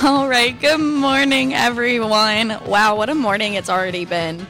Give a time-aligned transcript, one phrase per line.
[0.00, 2.48] All right, good morning, everyone.
[2.64, 4.46] Wow, what a morning it's already been.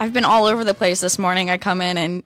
[0.00, 1.50] I've been all over the place this morning.
[1.50, 2.22] I come in and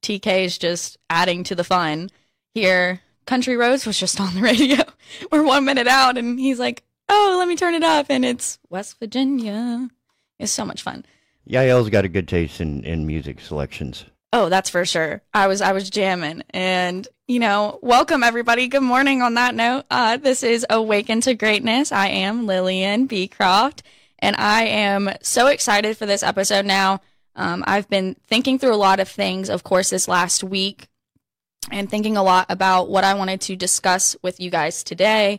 [0.00, 2.08] TK is just adding to the fun.
[2.54, 4.84] Here, Country Roads was just on the radio.
[5.30, 8.58] We're one minute out, and he's like, "Oh, let me turn it up," and it's
[8.70, 9.90] West Virginia.
[10.38, 11.04] It's so much fun.
[11.46, 14.06] Yael's got a good taste in, in music selections.
[14.36, 15.22] Oh, that's for sure.
[15.32, 18.66] I was I was jamming, and you know, welcome everybody.
[18.66, 19.22] Good morning.
[19.22, 21.92] On that note, uh, this is Awaken to Greatness.
[21.92, 23.84] I am Lillian Beecroft,
[24.18, 26.66] and I am so excited for this episode.
[26.66, 27.00] Now,
[27.36, 30.88] um, I've been thinking through a lot of things, of course, this last week,
[31.70, 35.38] and thinking a lot about what I wanted to discuss with you guys today.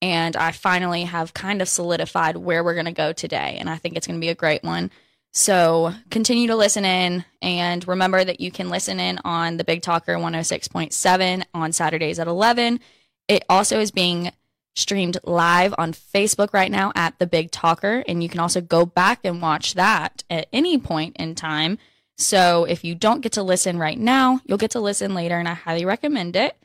[0.00, 3.74] And I finally have kind of solidified where we're going to go today, and I
[3.78, 4.92] think it's going to be a great one.
[5.36, 9.82] So continue to listen in and remember that you can listen in on the Big
[9.82, 12.80] Talker 106.7 on Saturdays at 11.
[13.28, 14.32] It also is being
[14.74, 18.86] streamed live on Facebook right now at the Big Talker, and you can also go
[18.86, 21.76] back and watch that at any point in time.
[22.16, 25.46] So if you don't get to listen right now, you'll get to listen later, and
[25.46, 26.56] I highly recommend it.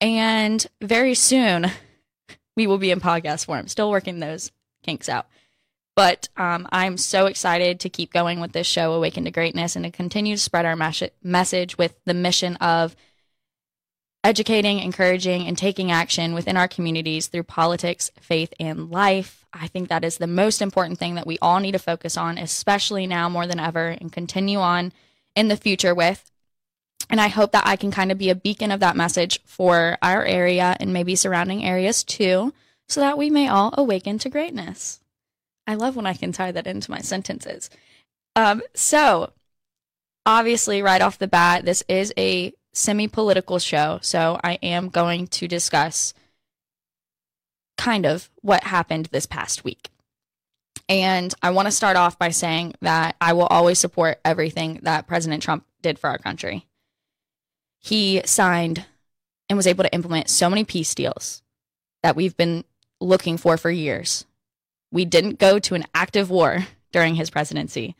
[0.00, 1.70] And very soon,
[2.56, 3.68] we will be in podcast form.
[3.68, 4.50] Still working those
[4.82, 5.26] kinks out.
[5.98, 9.84] But um, I'm so excited to keep going with this show, Awaken to Greatness, and
[9.84, 12.94] to continue to spread our mes- message with the mission of
[14.22, 19.44] educating, encouraging, and taking action within our communities through politics, faith, and life.
[19.52, 22.38] I think that is the most important thing that we all need to focus on,
[22.38, 24.92] especially now more than ever, and continue on
[25.34, 26.30] in the future with.
[27.10, 29.98] And I hope that I can kind of be a beacon of that message for
[30.00, 32.54] our area and maybe surrounding areas too,
[32.88, 35.00] so that we may all awaken to greatness.
[35.68, 37.68] I love when I can tie that into my sentences.
[38.34, 39.32] Um, so,
[40.24, 43.98] obviously, right off the bat, this is a semi political show.
[44.00, 46.14] So, I am going to discuss
[47.76, 49.90] kind of what happened this past week.
[50.88, 55.06] And I want to start off by saying that I will always support everything that
[55.06, 56.66] President Trump did for our country.
[57.78, 58.86] He signed
[59.50, 61.42] and was able to implement so many peace deals
[62.02, 62.64] that we've been
[63.00, 64.24] looking for for years
[64.90, 67.94] we didn't go to an active war during his presidency.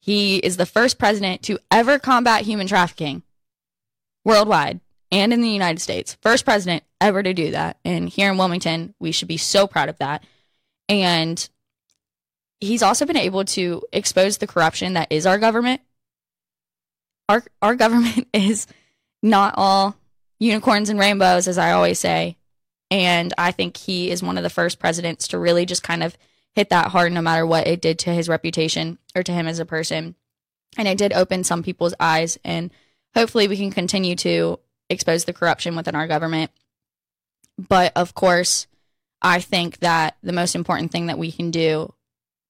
[0.00, 3.22] He is the first president to ever combat human trafficking
[4.24, 4.80] worldwide
[5.10, 6.16] and in the United States.
[6.22, 7.78] First president ever to do that.
[7.84, 10.24] And here in Wilmington, we should be so proud of that.
[10.88, 11.48] And
[12.60, 15.80] he's also been able to expose the corruption that is our government.
[17.28, 18.66] Our our government is
[19.22, 19.96] not all
[20.40, 22.36] unicorns and rainbows, as I always say.
[22.92, 26.14] And I think he is one of the first presidents to really just kind of
[26.54, 29.58] hit that hard no matter what it did to his reputation or to him as
[29.58, 30.14] a person.
[30.76, 32.38] And it did open some people's eyes.
[32.44, 32.70] And
[33.14, 34.60] hopefully we can continue to
[34.90, 36.50] expose the corruption within our government.
[37.56, 38.66] But of course,
[39.22, 41.94] I think that the most important thing that we can do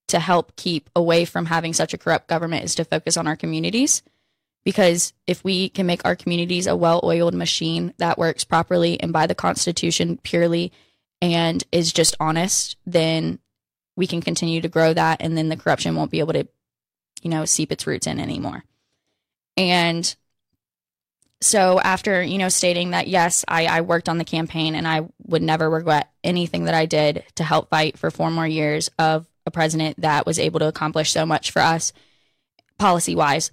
[0.09, 3.37] to help keep away from having such a corrupt government is to focus on our
[3.37, 4.03] communities
[4.65, 9.13] because if we can make our communities a well oiled machine that works properly and
[9.13, 10.73] by the Constitution purely
[11.21, 13.39] and is just honest, then
[13.97, 15.21] we can continue to grow that.
[15.21, 16.49] And then the corruption won't be able to,
[17.23, 18.65] you know, seep its roots in anymore.
[19.57, 20.15] And
[21.41, 25.09] so after, you know, stating that, yes, I, I worked on the campaign and I
[25.25, 29.27] would never regret anything that I did to help fight for four more years of
[29.45, 31.93] a president that was able to accomplish so much for us
[32.79, 33.51] policy wise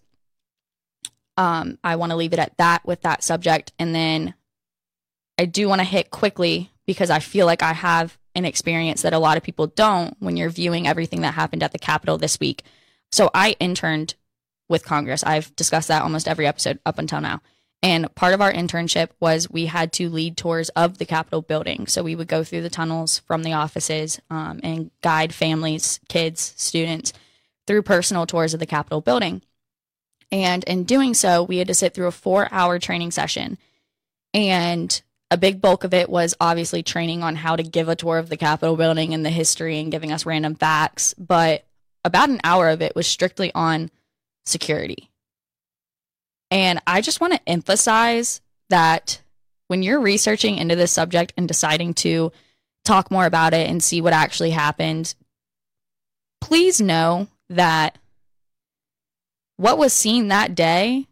[1.39, 3.72] um, I want to leave it at that with that subject.
[3.79, 4.33] And then
[5.38, 9.13] I do want to hit quickly because I feel like I have an experience that
[9.13, 12.41] a lot of people don't when you're viewing everything that happened at the Capitol this
[12.41, 12.63] week.
[13.13, 14.16] So I interned
[14.67, 15.23] with Congress.
[15.23, 17.41] I've discussed that almost every episode up until now.
[17.81, 21.88] And part of our internship was we had to lead tours of the Capitol building.
[21.88, 26.53] So we would go through the tunnels from the offices um, and guide families, kids,
[26.57, 27.13] students
[27.65, 29.42] through personal tours of the Capitol building.
[30.31, 33.58] And in doing so, we had to sit through a four hour training session.
[34.34, 38.18] And a big bulk of it was obviously training on how to give a tour
[38.18, 41.14] of the Capitol building and the history and giving us random facts.
[41.18, 41.66] But
[42.04, 43.92] about an hour of it was strictly on
[44.46, 45.10] security.
[46.52, 49.22] And I just want to emphasize that
[49.68, 52.31] when you're researching into this subject and deciding to
[52.86, 55.14] talk more about it and see what actually happened,
[56.42, 57.98] please know that
[59.59, 61.06] what was seen that day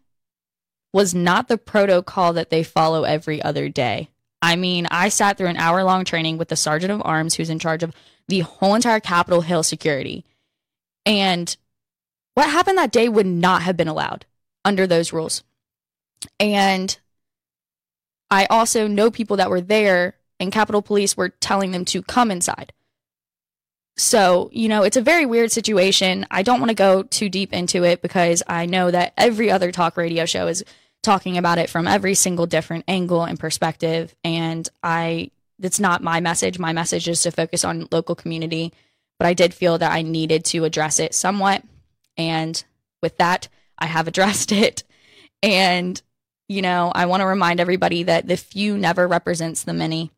[0.94, 4.07] was not the protocol that they follow every other day.
[4.41, 7.49] I mean, I sat through an hour long training with the sergeant of arms who's
[7.49, 7.91] in charge of
[8.29, 10.23] the whole entire Capitol Hill security.
[11.05, 11.57] And
[12.35, 14.25] what happened that day would not have been allowed
[14.63, 15.44] under those rules.
[16.39, 16.97] And
[18.31, 22.31] I also know people that were there and Capitol Police were telling them to come
[22.31, 22.71] inside.
[23.97, 26.25] So, you know, it's a very weird situation.
[26.29, 29.71] I don't want to go too deep into it because I know that every other
[29.71, 30.63] talk radio show is
[31.01, 34.15] talking about it from every single different angle and perspective.
[34.23, 36.59] And I, it's not my message.
[36.59, 38.71] My message is to focus on local community.
[39.17, 41.63] But I did feel that I needed to address it somewhat.
[42.17, 42.63] And
[43.01, 43.47] with that,
[43.79, 44.83] I have addressed it.
[45.41, 45.99] And,
[46.47, 50.11] you know, I want to remind everybody that the few never represents the many.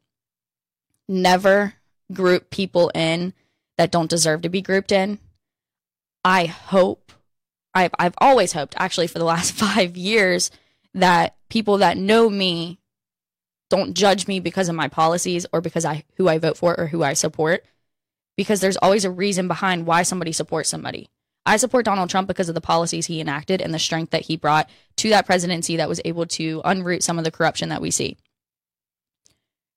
[1.07, 1.75] Never
[2.11, 3.33] group people in
[3.79, 5.19] that don't deserve to be grouped in.
[6.25, 7.13] I hope,
[7.73, 10.51] I've, I've always hoped, actually, for the last five years,
[10.93, 12.77] that people that know me
[13.69, 16.87] don't judge me because of my policies or because I who I vote for or
[16.87, 17.63] who I support
[18.35, 21.07] because there's always a reason behind why somebody supports somebody.
[21.45, 24.35] I support Donald Trump because of the policies he enacted and the strength that he
[24.35, 27.91] brought to that presidency that was able to unroot some of the corruption that we
[27.91, 28.17] see.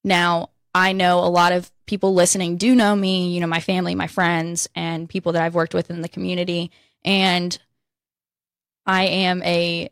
[0.03, 3.95] Now, I know a lot of people listening do know me, you know, my family,
[3.95, 6.71] my friends, and people that I've worked with in the community.
[7.05, 7.59] And
[8.87, 9.91] I am a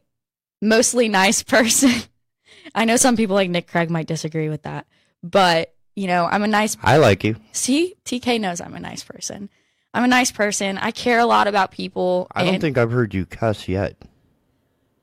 [0.62, 1.92] mostly nice person.
[2.74, 4.86] I know some people like Nick Craig might disagree with that,
[5.22, 6.74] but you know, I'm a nice.
[6.82, 7.36] I like you.
[7.52, 9.50] See, TK knows I'm a nice person.
[9.92, 10.78] I'm a nice person.
[10.78, 12.28] I care a lot about people.
[12.34, 13.94] I don't think I've heard you cuss yet.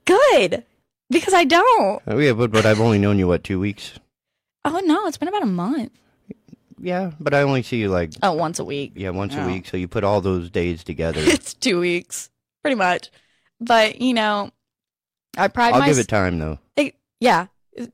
[0.06, 0.64] good
[1.12, 2.02] because I don't.
[2.08, 4.00] Oh, yeah, but, but I've only known you, what, two weeks?
[4.66, 5.92] Oh no, it's been about a month.
[6.80, 8.94] Yeah, but I only see you like, Oh, once a week.
[8.96, 9.44] yeah, once Oh.
[9.44, 9.68] a week.
[9.68, 11.20] So you put all those days together.
[11.24, 12.30] it's two weeks,
[12.62, 13.10] pretty much.
[13.60, 14.52] But you know,
[15.38, 16.60] I pride I'll my give it time, though.
[17.20, 17.94] yeah It-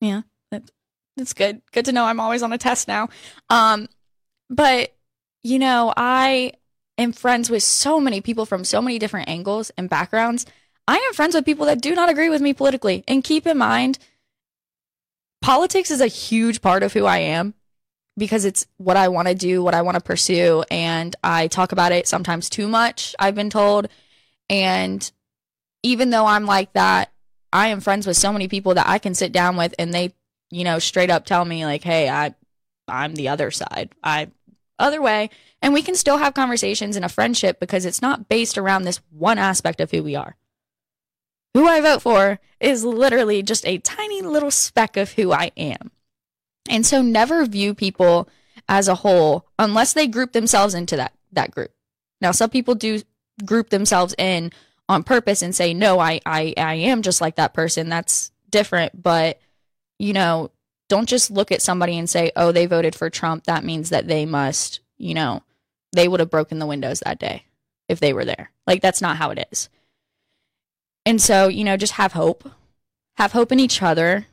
[0.00, 0.70] yeah that,
[1.16, 3.08] that's good good to know i'm always on a test now
[3.50, 3.88] um
[4.50, 4.94] but
[5.42, 6.52] you know i
[6.98, 10.44] am friends with so many people from so many different angles and backgrounds
[10.88, 13.56] i am friends with people that do not agree with me politically and keep in
[13.58, 13.98] mind
[15.42, 17.54] politics is a huge part of who i am
[18.16, 21.72] because it's what i want to do what i want to pursue and i talk
[21.72, 23.88] about it sometimes too much i've been told
[24.48, 25.12] and
[25.82, 27.12] even though i'm like that
[27.52, 30.14] I am friends with so many people that I can sit down with and they,
[30.50, 32.34] you know, straight up tell me like, "Hey, I
[32.88, 33.90] I'm the other side.
[34.02, 34.30] I
[34.78, 35.30] other way."
[35.62, 39.00] And we can still have conversations in a friendship because it's not based around this
[39.10, 40.36] one aspect of who we are.
[41.54, 45.90] Who I vote for is literally just a tiny little speck of who I am.
[46.68, 48.28] And so never view people
[48.68, 51.72] as a whole unless they group themselves into that that group.
[52.20, 53.02] Now some people do
[53.44, 54.52] group themselves in
[54.88, 57.88] on purpose and say no I, I i am just like that person.
[57.88, 59.02] That's different.
[59.02, 59.40] But
[59.98, 60.50] you know
[60.88, 63.44] don't just look at somebody and say oh they voted for trump.
[63.44, 65.42] That means that they must you know
[65.92, 67.44] they would have broken the windows that day
[67.88, 68.50] if they were there.
[68.66, 69.68] Like that's not how it is.
[71.06, 72.48] And so you know just have hope.
[73.16, 74.26] Have hope in each other.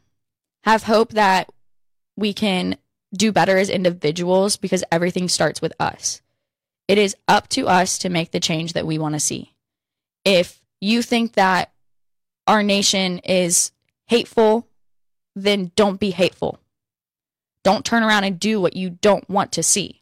[0.64, 1.50] Have hope that
[2.18, 2.78] we can
[3.16, 6.22] do better as individuals because everything starts with us
[6.88, 9.54] it is up to us to make the change that we want to see
[10.26, 11.72] if you think that
[12.48, 13.72] our nation is
[14.08, 14.68] hateful,
[15.36, 16.60] then don't be hateful.
[17.64, 20.02] Don't turn around and do what you don't want to see.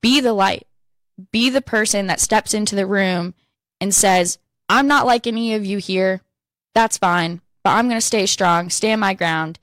[0.00, 0.66] Be the light.
[1.32, 3.34] Be the person that steps into the room
[3.80, 6.20] and says, I'm not like any of you here.
[6.74, 9.58] That's fine, but I'm going to stay strong, stand my ground,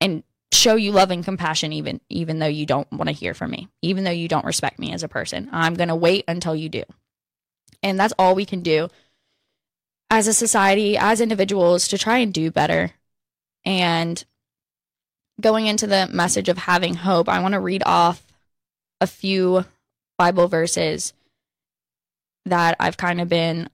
[0.00, 3.50] and show you love and compassion even even though you don't want to hear from
[3.50, 5.48] me, even though you don't respect me as a person.
[5.52, 6.82] I'm going to wait until you do.
[7.82, 8.88] And that's all we can do
[10.10, 12.90] as a society, as individuals, to try and do better.
[13.64, 14.22] And
[15.40, 18.22] going into the message of having hope, I want to read off
[19.00, 19.64] a few
[20.18, 21.14] Bible verses
[22.44, 23.70] that I've kind of been,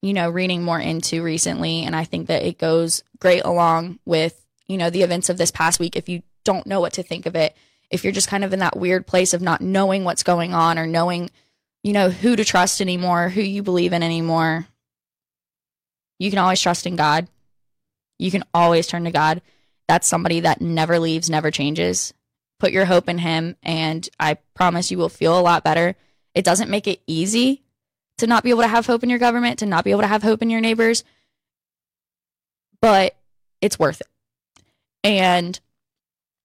[0.00, 1.82] you know, reading more into recently.
[1.82, 5.50] And I think that it goes great along with, you know, the events of this
[5.50, 5.96] past week.
[5.96, 7.56] If you don't know what to think of it,
[7.90, 10.78] if you're just kind of in that weird place of not knowing what's going on
[10.78, 11.30] or knowing
[11.82, 14.66] you know, who to trust anymore, who you believe in anymore.
[16.18, 17.28] You can always trust in God.
[18.18, 19.40] You can always turn to God.
[19.88, 22.12] That's somebody that never leaves, never changes.
[22.58, 25.96] Put your hope in Him, and I promise you will feel a lot better.
[26.34, 27.62] It doesn't make it easy
[28.18, 30.06] to not be able to have hope in your government, to not be able to
[30.06, 31.02] have hope in your neighbors,
[32.82, 33.16] but
[33.62, 34.06] it's worth it.
[35.02, 35.58] And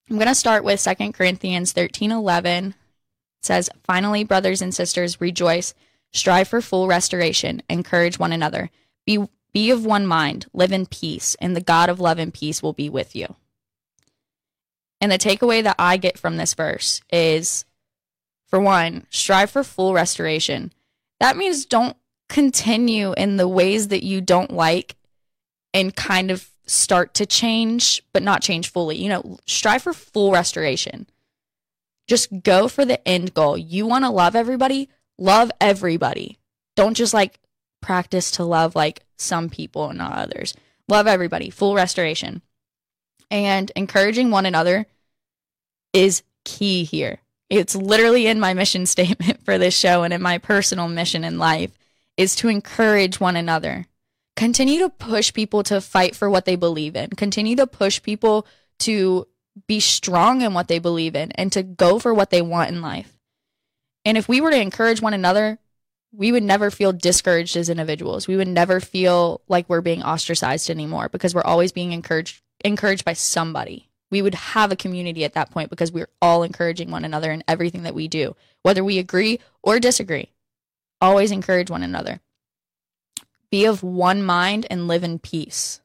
[0.09, 2.75] I'm going to start with Second Corinthians 13 11
[3.41, 5.73] says, Finally, brothers and sisters, rejoice,
[6.11, 8.69] strive for full restoration, encourage one another,
[9.05, 12.61] be, be of one mind, live in peace, and the God of love and peace
[12.61, 13.35] will be with you.
[14.99, 17.65] And the takeaway that I get from this verse is
[18.47, 20.73] for one, strive for full restoration.
[21.19, 21.97] That means don't
[22.29, 24.95] continue in the ways that you don't like
[25.73, 28.97] and kind of start to change, but not change fully.
[28.97, 31.07] You know, strive for full restoration.
[32.07, 33.57] Just go for the end goal.
[33.57, 36.39] You want to love everybody, love everybody.
[36.75, 37.39] Don't just like
[37.81, 40.53] practice to love like some people and not others.
[40.87, 42.41] Love everybody, full restoration.
[43.31, 44.85] And encouraging one another
[45.93, 47.19] is key here.
[47.49, 51.39] It's literally in my mission statement for this show and in my personal mission in
[51.39, 51.71] life
[52.17, 53.85] is to encourage one another.
[54.35, 57.09] Continue to push people to fight for what they believe in.
[57.11, 58.45] Continue to push people
[58.79, 59.27] to
[59.67, 62.81] be strong in what they believe in and to go for what they want in
[62.81, 63.17] life.
[64.03, 65.59] And if we were to encourage one another,
[66.11, 68.27] we would never feel discouraged as individuals.
[68.27, 73.05] We would never feel like we're being ostracized anymore because we're always being encouraged encouraged
[73.05, 73.89] by somebody.
[74.11, 77.43] We would have a community at that point because we're all encouraging one another in
[77.47, 80.31] everything that we do, whether we agree or disagree.
[81.01, 82.21] Always encourage one another.
[83.55, 85.79] Be of one mind and live in peace.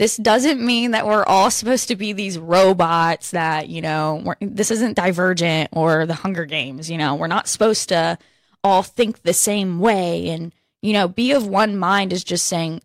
[0.00, 4.72] This doesn't mean that we're all supposed to be these robots that, you know, this
[4.72, 8.18] isn't Divergent or the Hunger Games, you know, we're not supposed to
[8.64, 10.30] all think the same way.
[10.30, 12.82] And, you know, be of one mind is just saying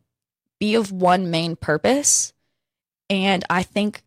[0.60, 2.32] be of one main purpose.
[3.10, 4.04] And I think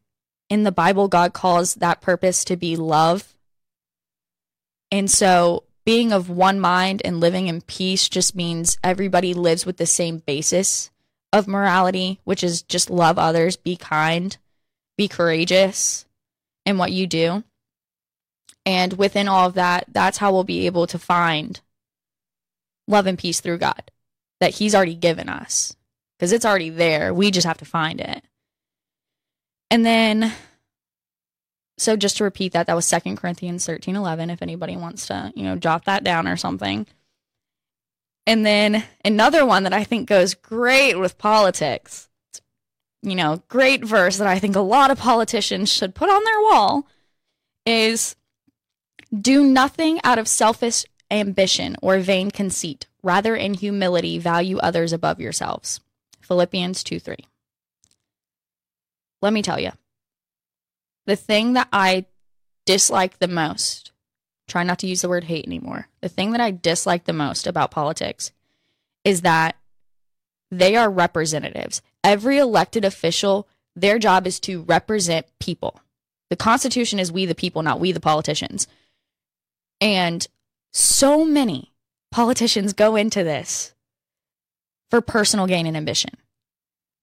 [0.48, 3.34] in the Bible, God calls that purpose to be love.
[4.92, 9.78] And so being of one mind and living in peace just means everybody lives with
[9.78, 10.90] the same basis
[11.32, 14.36] of morality, which is just love others, be kind,
[14.98, 16.04] be courageous
[16.66, 17.42] in what you do.
[18.66, 21.58] And within all of that, that's how we'll be able to find
[22.86, 23.90] love and peace through God
[24.40, 25.74] that He's already given us
[26.18, 27.14] because it's already there.
[27.14, 28.22] We just have to find it.
[29.70, 30.34] And then,
[31.78, 35.32] so just to repeat that, that was Second Corinthians 13 11, if anybody wants to,
[35.34, 36.86] you know, jot that down or something.
[38.26, 42.08] And then another one that I think goes great with politics,
[43.02, 46.40] you know, great verse that I think a lot of politicians should put on their
[46.40, 46.88] wall
[47.64, 48.16] is
[49.18, 52.86] do nothing out of selfish ambition or vain conceit.
[53.02, 55.80] Rather, in humility, value others above yourselves.
[56.20, 57.16] Philippians 2 3.
[59.22, 59.70] Let me tell you,
[61.08, 62.04] the thing that I
[62.66, 63.92] dislike the most
[64.46, 65.88] try not to use the word hate anymore.
[66.02, 68.30] The thing that I dislike the most about politics
[69.04, 69.56] is that
[70.50, 71.80] they are representatives.
[72.04, 75.80] Every elected official, their job is to represent people.
[76.28, 78.66] The Constitution is we the people, not we the politicians.
[79.80, 80.26] And
[80.74, 81.72] so many
[82.10, 83.74] politicians go into this
[84.90, 86.10] for personal gain and ambition.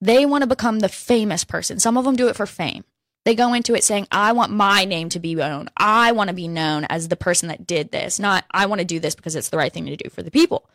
[0.00, 1.80] They want to become the famous person.
[1.80, 2.84] Some of them do it for fame.
[3.26, 5.68] They go into it saying, I want my name to be known.
[5.76, 8.84] I want to be known as the person that did this, not I want to
[8.84, 10.70] do this because it's the right thing to do for the people.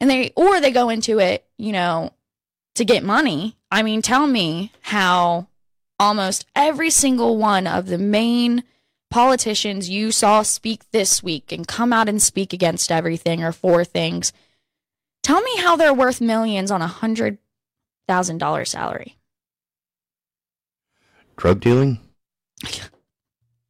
[0.00, 2.12] And they, or they go into it, you know,
[2.74, 3.56] to get money.
[3.70, 5.46] I mean, tell me how
[6.00, 8.64] almost every single one of the main
[9.08, 13.84] politicians you saw speak this week and come out and speak against everything or for
[13.84, 14.32] things,
[15.22, 17.38] tell me how they're worth millions on a hundred
[18.08, 19.17] thousand dollar salary
[21.38, 22.00] drug dealing?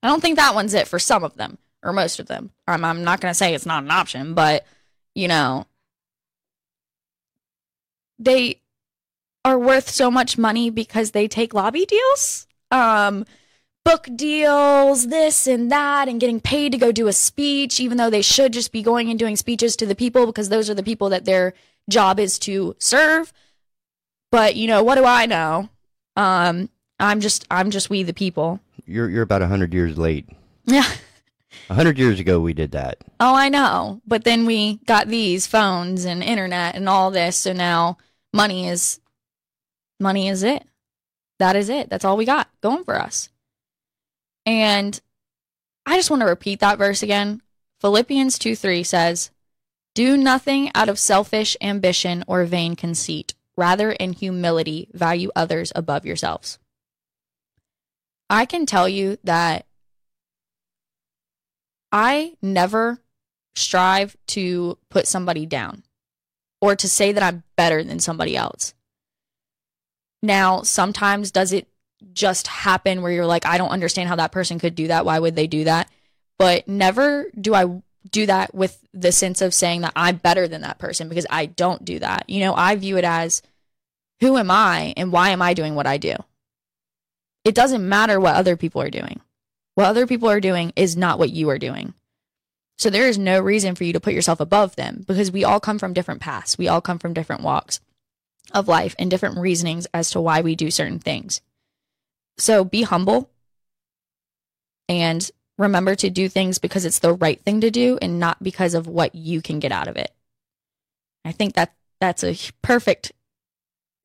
[0.02, 2.50] I don't think that one's it for some of them or most of them.
[2.66, 4.66] I'm, I'm not going to say it's not an option, but
[5.14, 5.66] you know,
[8.18, 8.60] they
[9.44, 13.24] are worth so much money because they take lobby deals, um,
[13.84, 18.10] book deals, this and that, and getting paid to go do a speech, even though
[18.10, 20.82] they should just be going and doing speeches to the people because those are the
[20.82, 21.54] people that their
[21.88, 23.32] job is to serve.
[24.30, 25.70] But you know, what do I know?
[26.16, 26.68] Um,
[27.00, 28.60] I'm just I'm just we the people.
[28.86, 30.28] You're you're about hundred years late.
[30.64, 30.88] Yeah.
[31.70, 32.98] A hundred years ago we did that.
[33.20, 34.00] Oh, I know.
[34.06, 37.98] But then we got these phones and internet and all this, so now
[38.32, 39.00] money is
[40.00, 40.64] money is it.
[41.38, 41.88] That is it.
[41.88, 43.28] That's all we got going for us.
[44.44, 45.00] And
[45.86, 47.42] I just want to repeat that verse again.
[47.80, 49.30] Philippians 2 3 says,
[49.94, 53.34] Do nothing out of selfish ambition or vain conceit.
[53.56, 56.58] Rather, in humility, value others above yourselves.
[58.30, 59.66] I can tell you that
[61.90, 63.00] I never
[63.56, 65.82] strive to put somebody down
[66.60, 68.74] or to say that I'm better than somebody else.
[70.22, 71.68] Now, sometimes does it
[72.12, 75.04] just happen where you're like, I don't understand how that person could do that.
[75.04, 75.90] Why would they do that?
[76.38, 80.62] But never do I do that with the sense of saying that I'm better than
[80.62, 82.28] that person because I don't do that.
[82.28, 83.42] You know, I view it as
[84.20, 86.14] who am I and why am I doing what I do?
[87.48, 89.22] It doesn't matter what other people are doing.
[89.74, 91.94] What other people are doing is not what you are doing.
[92.76, 95.58] So there is no reason for you to put yourself above them because we all
[95.58, 96.58] come from different paths.
[96.58, 97.80] We all come from different walks.
[98.52, 101.40] of life and different reasonings as to why we do certain things.
[102.38, 103.30] So be humble
[104.88, 105.28] and
[105.58, 108.86] remember to do things because it's the right thing to do and not because of
[108.86, 110.10] what you can get out of it.
[111.24, 113.12] I think that that's a perfect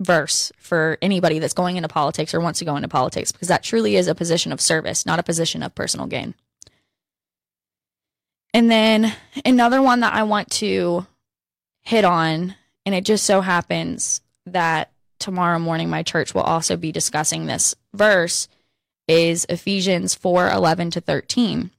[0.04, 3.64] verse for anybody that's going into politics or wants to go into politics because that
[3.64, 6.34] truly is a position of service, not a position of personal gain.
[8.54, 11.08] And then another one that I want to
[11.82, 12.56] hit on,
[12.86, 17.76] and it just so happens that tomorrow morning my church will also be discussing this
[17.94, 18.48] verse,
[19.08, 21.72] is Ephesians 4 11 to 13.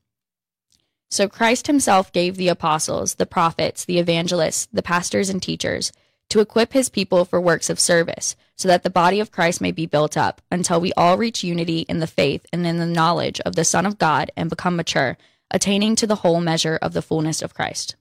[1.10, 5.92] So Christ himself gave the apostles, the prophets, the evangelists, the pastors, and teachers
[6.30, 9.72] to equip his people for works of service, so that the body of Christ may
[9.72, 13.40] be built up until we all reach unity in the faith and in the knowledge
[13.40, 15.16] of the Son of God and become mature,
[15.50, 17.96] attaining to the whole measure of the fullness of Christ.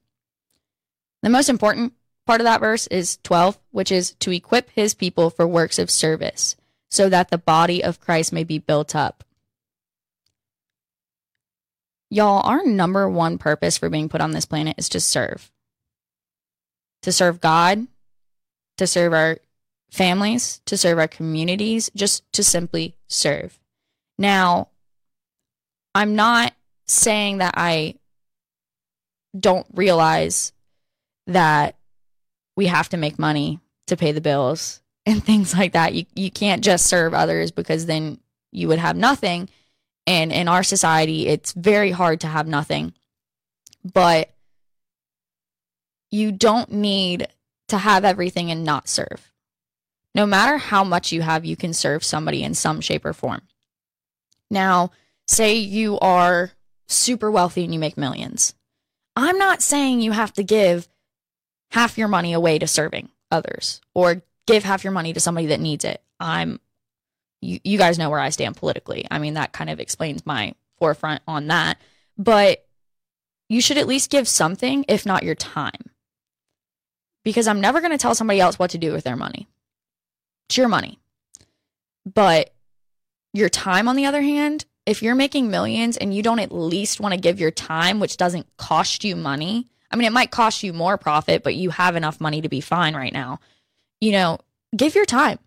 [1.22, 1.94] The most important
[2.26, 5.92] part of that verse is 12, which is to equip his people for works of
[5.92, 6.56] service,
[6.90, 9.24] so that the body of Christ may be built up.
[12.10, 15.52] Y'all, our number one purpose for being put on this planet is to serve.
[17.02, 17.88] To serve God,
[18.78, 19.38] to serve our
[19.92, 23.60] families, to serve our communities, just to simply serve.
[24.18, 24.70] Now,
[25.96, 26.54] I'm not
[26.88, 27.96] saying that I
[29.38, 30.52] don't realize
[31.28, 31.76] that
[32.56, 35.94] we have to make money to pay the bills and things like that.
[35.94, 38.20] You you can't just serve others because then
[38.52, 39.50] you would have nothing.
[40.06, 42.94] And in our society, it's very hard to have nothing.
[43.94, 44.34] But
[46.12, 47.28] you don't need
[47.70, 49.32] to have everything and not serve.
[50.16, 53.42] No matter how much you have, you can serve somebody in some shape or form.
[54.52, 54.92] Now,
[55.28, 56.52] say you are
[56.88, 58.54] super wealthy and you make millions.
[59.16, 60.88] I'm not saying you have to give
[61.72, 65.60] half your money away to serving others or give half your money to somebody that
[65.60, 66.02] needs it.
[66.20, 66.60] I'm
[67.42, 69.06] you, you guys know where I stand politically.
[69.12, 71.78] I mean, that kind of explains my forefront on that.
[72.18, 72.66] But
[73.50, 75.92] you should at least give something, if not your time.
[77.24, 79.48] Because I'm never going to tell somebody else what to do with their money.
[80.50, 81.00] It's your money.
[82.06, 82.54] But
[83.34, 87.00] your time, on the other hand, if you're making millions and you don't at least
[87.00, 90.64] want to give your time, which doesn't cost you money, I mean, it might cost
[90.64, 93.40] you more profit, but you have enough money to be fine right now.
[94.02, 94.40] You know,
[94.76, 95.40] give your time.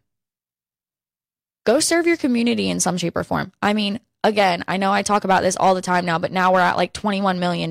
[1.65, 3.53] Go serve your community in some shape or form.
[3.61, 6.53] I mean, again, I know I talk about this all the time now, but now
[6.53, 7.71] we're at like $21 million.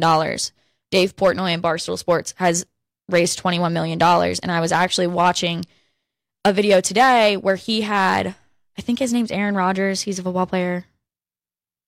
[0.91, 2.65] Dave Portnoy and Barstool Sports has
[3.09, 4.01] raised $21 million.
[4.01, 5.65] And I was actually watching
[6.43, 8.35] a video today where he had,
[8.77, 10.01] I think his name's Aaron Rodgers.
[10.01, 10.85] He's a football player.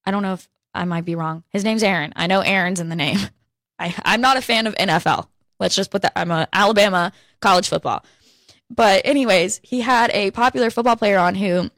[0.05, 1.43] I don't know if I might be wrong.
[1.49, 2.13] His name's Aaron.
[2.15, 3.19] I know Aaron's in the name.
[3.79, 5.27] I, I'm not a fan of NFL.
[5.59, 6.13] Let's just put that.
[6.15, 8.03] I'm a Alabama college football.
[8.69, 11.69] But anyways, he had a popular football player on who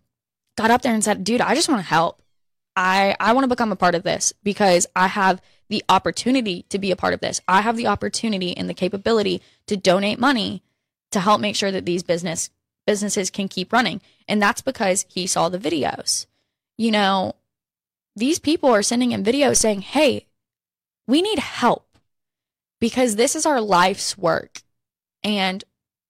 [0.57, 2.21] got up there and said, "Dude, I just want to help.
[2.75, 6.79] I I want to become a part of this because I have the opportunity to
[6.79, 7.41] be a part of this.
[7.47, 10.63] I have the opportunity and the capability to donate money
[11.11, 12.49] to help make sure that these business
[12.85, 16.25] businesses can keep running." And that's because he saw the videos.
[16.77, 17.35] You know,
[18.19, 20.27] these people are sending him videos saying, hey,
[21.07, 21.87] we need help
[22.79, 24.61] because this is our life's work
[25.23, 25.63] and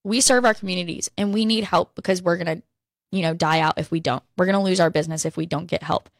[0.04, 2.62] we serve our communities and we need help because we're going to,
[3.12, 4.22] you know, die out if we don't.
[4.36, 6.10] We're going to lose our business if we don't get help.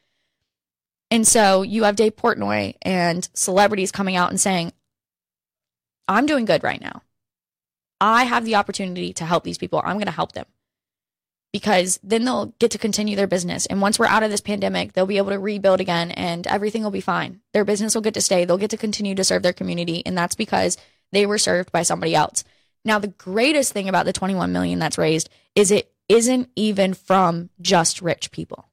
[1.11, 4.73] And so you have Dave Portnoy and celebrities coming out and saying,
[6.07, 7.03] I'm doing good right now.
[8.01, 9.81] I have the opportunity to help these people.
[9.85, 10.47] I'm going to help them
[11.53, 13.67] because then they'll get to continue their business.
[13.67, 16.83] And once we're out of this pandemic, they'll be able to rebuild again and everything
[16.83, 17.41] will be fine.
[17.53, 18.45] Their business will get to stay.
[18.45, 20.05] They'll get to continue to serve their community.
[20.07, 20.77] And that's because
[21.13, 22.45] they were served by somebody else.
[22.85, 27.51] Now, the greatest thing about the 21 million that's raised is it isn't even from
[27.61, 28.70] just rich people.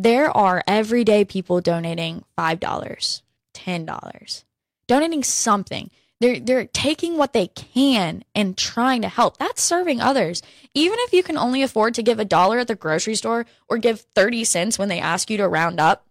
[0.00, 4.44] There are everyday people donating $5, $10,
[4.86, 5.90] donating something.
[6.20, 9.38] They're they're taking what they can and trying to help.
[9.38, 10.40] That's serving others.
[10.72, 13.76] Even if you can only afford to give a dollar at the grocery store or
[13.78, 16.06] give 30 cents when they ask you to round up,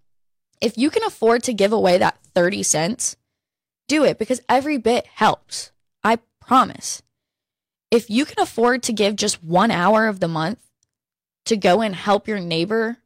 [0.60, 3.16] if you can afford to give away that 30 cents,
[3.88, 5.72] do it because every bit helps.
[6.04, 7.04] I promise.
[7.90, 10.60] If you can afford to give just 1 hour of the month
[11.46, 12.98] to go and help your neighbor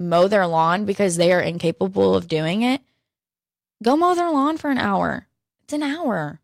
[0.00, 2.80] mow their lawn because they are incapable of doing it,
[3.82, 5.28] go mow their lawn for an hour.
[5.64, 6.40] It's an hour.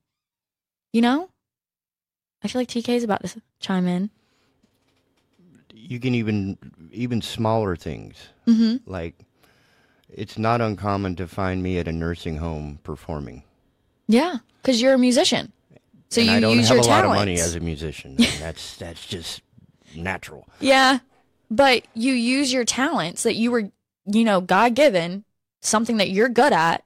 [0.92, 1.30] You know?
[2.44, 4.10] I feel like TK is about to chime in.
[5.74, 6.58] You can even
[6.92, 8.88] even smaller things Mm-hmm.
[8.90, 9.14] like
[10.08, 13.42] it's not uncommon to find me at a nursing home performing.
[14.06, 15.52] Yeah, because you're a musician,
[16.10, 18.12] so and you I don't use have your a lot of money as a musician.
[18.12, 19.42] and that's that's just
[19.96, 20.46] natural.
[20.60, 20.98] Yeah.
[21.50, 23.70] But you use your talents that you were,
[24.06, 25.24] you know, God given,
[25.62, 26.84] something that you're good at,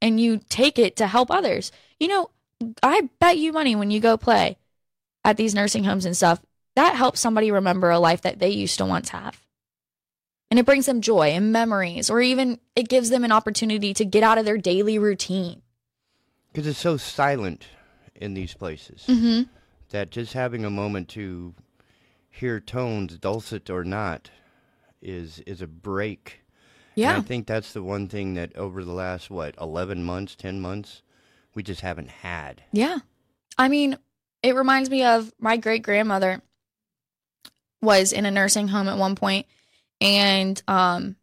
[0.00, 1.72] and you take it to help others.
[2.00, 2.30] You know,
[2.82, 4.56] I bet you money when you go play
[5.24, 6.40] at these nursing homes and stuff,
[6.76, 9.40] that helps somebody remember a life that they used to once have.
[10.50, 14.04] And it brings them joy and memories, or even it gives them an opportunity to
[14.04, 15.60] get out of their daily routine.
[16.52, 17.66] Because it's so silent
[18.14, 19.42] in these places Mm-hmm.
[19.90, 21.54] that just having a moment to
[22.30, 24.30] hear tones, dulcet or not,
[25.02, 26.40] is is a break.
[26.96, 27.16] And Yeah.
[27.16, 31.02] I think that's the one thing that over the last what eleven months, ten months,
[31.54, 32.62] we just haven't had.
[32.72, 32.98] Yeah.
[33.56, 33.98] I mean,
[34.42, 36.42] it reminds me of my great grandmother
[37.80, 39.46] was in a nursing home at one point
[40.00, 41.14] and um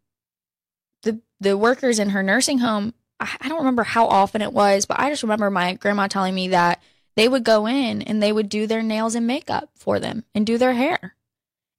[1.02, 4.84] the the workers in her nursing home I, I don't remember how often it was,
[4.84, 6.82] but I just remember my grandma telling me that
[7.16, 10.46] they would go in and they would do their nails and makeup for them and
[10.46, 11.16] do their hair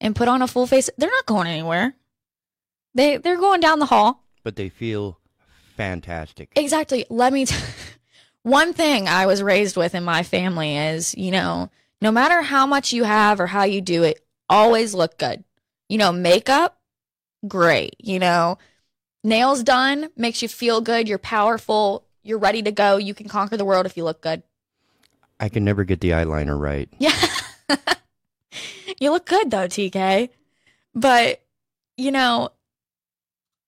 [0.02, 0.90] and put on a full face.
[0.98, 1.96] They're not going anywhere.
[2.94, 4.24] They they're going down the hall.
[4.44, 5.20] But they feel
[5.76, 6.52] fantastic.
[6.56, 7.06] Exactly.
[7.10, 7.46] Let me.
[7.46, 7.56] T-
[8.44, 11.70] One thing I was raised with in my family is, you know,
[12.02, 15.44] no matter how much you have or how you do it, always look good.
[15.90, 16.80] You know, makeup,
[17.46, 17.96] great.
[18.00, 18.58] You know,
[19.24, 21.10] nails done makes you feel good.
[21.10, 22.06] You're powerful.
[22.24, 22.98] You're ready to go.
[22.98, 24.44] You can conquer the world if you look good.
[25.40, 26.90] I can never get the eyeliner right.
[26.98, 27.16] Yeah.
[29.00, 30.30] you look good though, TK.
[30.96, 31.42] But,
[31.96, 32.50] you know,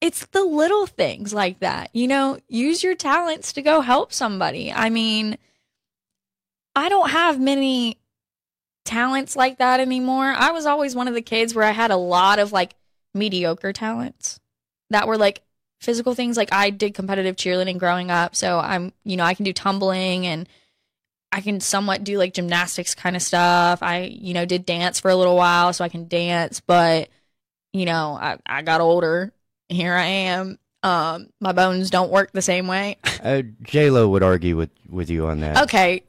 [0.01, 1.89] it's the little things like that.
[1.93, 4.71] You know, use your talents to go help somebody.
[4.71, 5.37] I mean,
[6.75, 7.99] I don't have many
[8.85, 10.33] talents like that anymore.
[10.35, 12.75] I was always one of the kids where I had a lot of like
[13.13, 14.39] mediocre talents
[14.89, 15.41] that were like
[15.81, 16.37] physical things.
[16.37, 18.35] Like I did competitive cheerleading growing up.
[18.35, 20.47] So I'm, you know, I can do tumbling and
[21.31, 23.83] I can somewhat do like gymnastics kind of stuff.
[23.83, 27.09] I, you know, did dance for a little while so I can dance, but
[27.71, 29.31] you know, I, I got older.
[29.67, 30.57] Here I am.
[30.81, 32.97] Um, my bones don't work the same way.
[33.21, 35.63] Uh, J Lo would argue with, with you on that.
[35.63, 36.03] okay.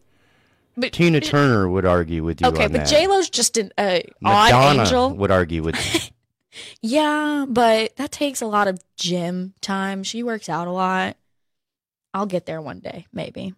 [0.76, 2.86] But Tina Turner would argue with you okay, on but.
[2.86, 5.10] J Lo's just an uh, odd angel.
[5.16, 6.00] would argue with you.
[6.82, 10.04] Yeah, but that takes a lot of gym time.
[10.04, 11.16] She works out a lot.
[12.14, 13.54] I'll get there one day, maybe.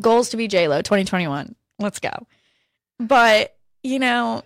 [0.00, 1.54] Goals to be JLo 2021.
[1.78, 2.26] Let's go.
[2.98, 4.42] But, you know,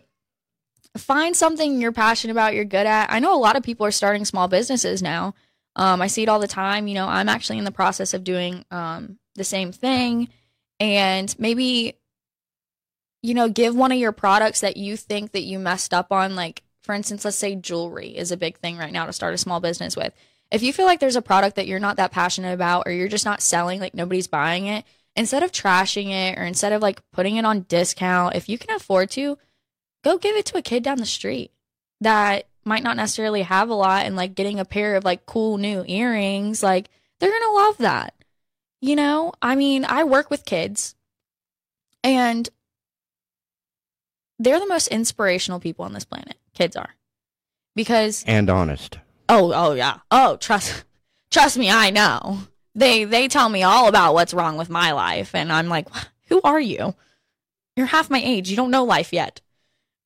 [0.96, 3.10] find something you're passionate about, you're good at.
[3.10, 5.34] I know a lot of people are starting small businesses now.
[5.76, 6.88] Um, I see it all the time.
[6.88, 10.28] You know, I'm actually in the process of doing um, the same thing.
[10.80, 11.94] And maybe,
[13.22, 16.36] you know, give one of your products that you think that you messed up on,
[16.36, 19.38] like, for instance, let's say jewelry is a big thing right now to start a
[19.38, 20.12] small business with.
[20.50, 23.08] If you feel like there's a product that you're not that passionate about or you're
[23.08, 24.84] just not selling, like nobody's buying it,
[25.18, 28.74] instead of trashing it or instead of like putting it on discount, if you can
[28.74, 29.36] afford to,
[30.04, 31.50] go give it to a kid down the street
[32.00, 35.58] that might not necessarily have a lot and like getting a pair of like cool
[35.58, 38.14] new earrings, like they're going to love that.
[38.80, 40.94] You know, I mean, I work with kids
[42.04, 42.48] and
[44.38, 46.36] they're the most inspirational people on this planet.
[46.54, 46.94] Kids are.
[47.74, 48.98] Because and honest.
[49.28, 49.98] oh, oh yeah.
[50.12, 50.84] Oh, trust
[51.32, 52.38] trust me, I know.
[52.78, 55.88] They they tell me all about what's wrong with my life and I'm like,
[56.28, 56.94] "Who are you?
[57.76, 58.48] You're half my age.
[58.50, 59.40] You don't know life yet."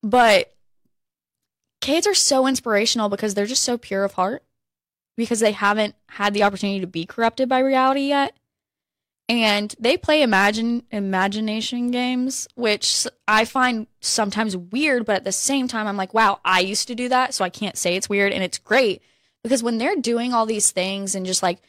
[0.02, 0.54] But
[1.82, 4.42] kids are so inspirational because they're just so pure of heart
[5.16, 8.35] because they haven't had the opportunity to be corrupted by reality yet
[9.28, 15.68] and they play imagine imagination games which i find sometimes weird but at the same
[15.68, 18.32] time i'm like wow i used to do that so i can't say it's weird
[18.32, 19.02] and it's great
[19.42, 21.61] because when they're doing all these things and just like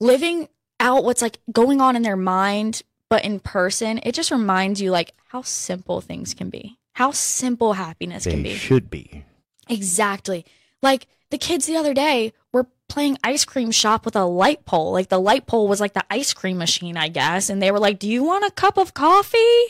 [0.00, 0.48] living
[0.80, 4.90] out what's like going on in their mind but in person it just reminds you
[4.90, 9.24] like how simple things can be how simple happiness can They be should be.
[9.70, 10.44] Exactly.
[10.82, 14.92] Like the kids the other day were playing ice cream shop with a light pole.
[14.92, 17.48] Like the light pole was like the ice cream machine, I guess.
[17.48, 19.62] And they were like, Do you want a cup of coffee?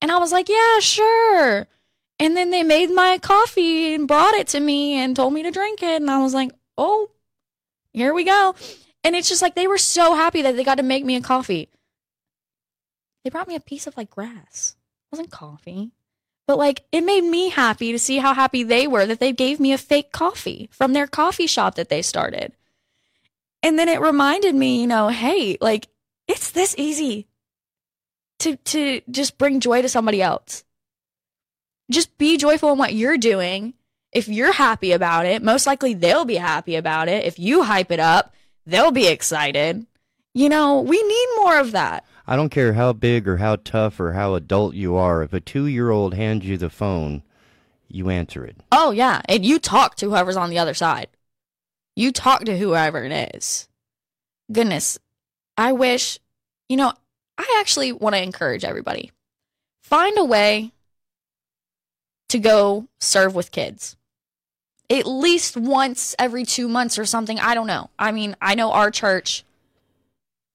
[0.00, 1.66] And I was like, Yeah, sure.
[2.20, 5.50] And then they made my coffee and brought it to me and told me to
[5.50, 6.00] drink it.
[6.00, 7.10] And I was like, Oh,
[7.92, 8.54] here we go.
[9.04, 11.20] And it's just like they were so happy that they got to make me a
[11.20, 11.68] coffee.
[13.24, 14.76] They brought me a piece of like grass.
[15.06, 15.92] It wasn't coffee.
[16.46, 19.60] But like it made me happy to see how happy they were that they gave
[19.60, 22.52] me a fake coffee from their coffee shop that they started.
[23.62, 25.88] And then it reminded me, you know, hey, like
[26.26, 27.26] it's this easy
[28.40, 30.64] to to just bring joy to somebody else.
[31.90, 33.74] Just be joyful in what you're doing.
[34.12, 37.26] If you're happy about it, most likely they'll be happy about it.
[37.26, 38.34] If you hype it up,
[38.68, 39.86] they'll be excited.
[40.34, 42.04] You know, we need more of that.
[42.26, 45.22] I don't care how big or how tough or how adult you are.
[45.22, 47.22] If a two year old hands you the phone,
[47.88, 48.56] you answer it.
[48.70, 51.08] Oh yeah, and you talk to whoever's on the other side.
[51.96, 53.68] You talk to whoever it is.
[54.52, 54.98] Goodness,
[55.56, 56.18] I wish,
[56.68, 56.92] you know,
[57.38, 59.10] I actually want to encourage everybody.
[59.82, 60.72] Find a way
[62.28, 63.96] to go serve with kids.
[64.90, 67.90] At least once every 2 months or something, I don't know.
[67.98, 69.44] I mean, I know our church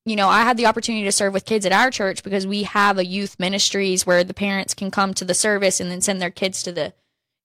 [0.06, 2.64] you know, I had the opportunity to serve with kids at our church because we
[2.64, 6.22] have a youth ministries where the parents can come to the service and then send
[6.22, 6.94] their kids to the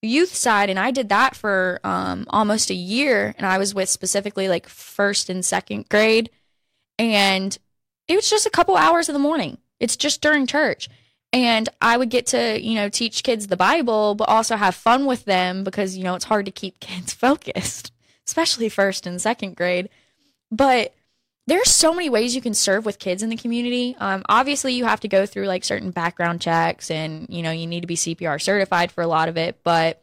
[0.03, 0.71] youth side.
[0.71, 3.35] And i did that for um, almost a year.
[3.37, 6.31] And i was with specifically like first and second grade.
[6.99, 7.57] And
[8.09, 9.59] it was just a couple hours in the morning.
[9.79, 10.89] It's just during church
[11.33, 15.07] and i would get to you know teach kids the bible but also have fun
[15.07, 17.93] with them because you know it's hard to keep kids focused
[18.27, 19.89] especially first and second grade
[20.51, 20.95] but
[21.49, 23.97] there's so many ways you can serve with kids in the community.
[23.99, 27.67] Um, obviously, you have to go through like certain background checks, and you know you
[27.67, 29.61] need to be CPR certified for a lot of it.
[29.65, 30.03] But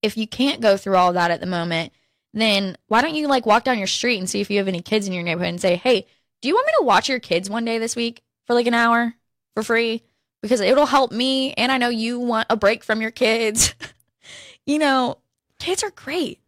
[0.00, 1.92] if you can't go through all that at the moment,
[2.32, 4.80] then why don't you like walk down your street and see if you have any
[4.80, 6.06] kids in your neighborhood and say, "Hey,
[6.40, 8.74] do you want me to watch your kids one day this week for like an
[8.74, 9.14] hour
[9.54, 10.02] for free?"
[10.42, 13.74] Because it'll help me, and I know you want a break from your kids.
[14.66, 15.18] you know,
[15.58, 16.40] kids are great.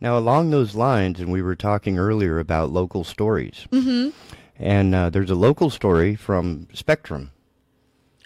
[0.00, 4.10] Now, along those lines, and we were talking earlier about local stories, Mm-hmm.
[4.58, 7.30] and uh, there's a local story from Spectrum,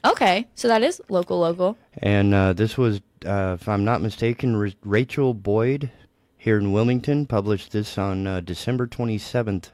[0.05, 1.77] Okay, so that is local, local.
[1.99, 5.91] and uh, this was, uh, if I'm not mistaken, R- Rachel Boyd
[6.37, 9.71] here in Wilmington published this on uh, December 27th,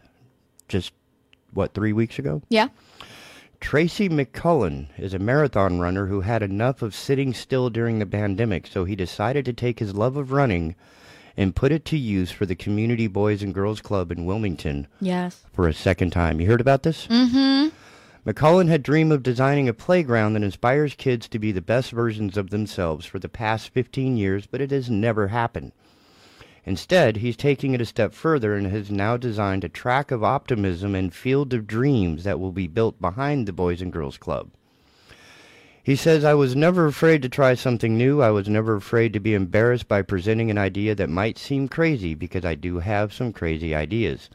[0.68, 0.92] just
[1.52, 2.40] what three weeks ago.
[2.48, 2.68] Yeah.
[3.62, 8.66] Tracy McCullen is a marathon runner who had enough of sitting still during the pandemic,
[8.66, 10.74] so he decided to take his love of running
[11.36, 15.44] and put it to use for the Community Boys and Girls Club in Wilmington Yes.
[15.52, 16.40] for a second time.
[16.40, 17.06] You heard about this?
[17.06, 17.68] Mm-hmm.
[18.28, 22.36] McCullen had dreamed of designing a playground that inspires kids to be the best versions
[22.36, 25.70] of themselves for the past 15 years, but it has never happened.
[26.64, 30.94] Instead, he's taking it a step further and has now designed a track of optimism
[30.94, 34.48] and field of dreams that will be built behind the Boys and Girls Club.
[35.82, 38.22] He says, I was never afraid to try something new.
[38.22, 42.14] I was never afraid to be embarrassed by presenting an idea that might seem crazy
[42.14, 44.30] because I do have some crazy ideas.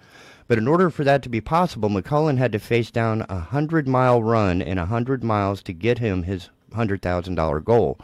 [0.50, 3.88] But in order for that to be possible, McCullen had to face down a hundred
[3.88, 7.98] mile run and a hundred miles to get him his hundred thousand dollar goal.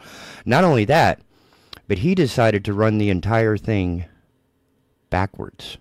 [0.46, 1.20] Not only that,
[1.86, 4.06] but he decided to run the entire thing
[5.14, 5.78] backwards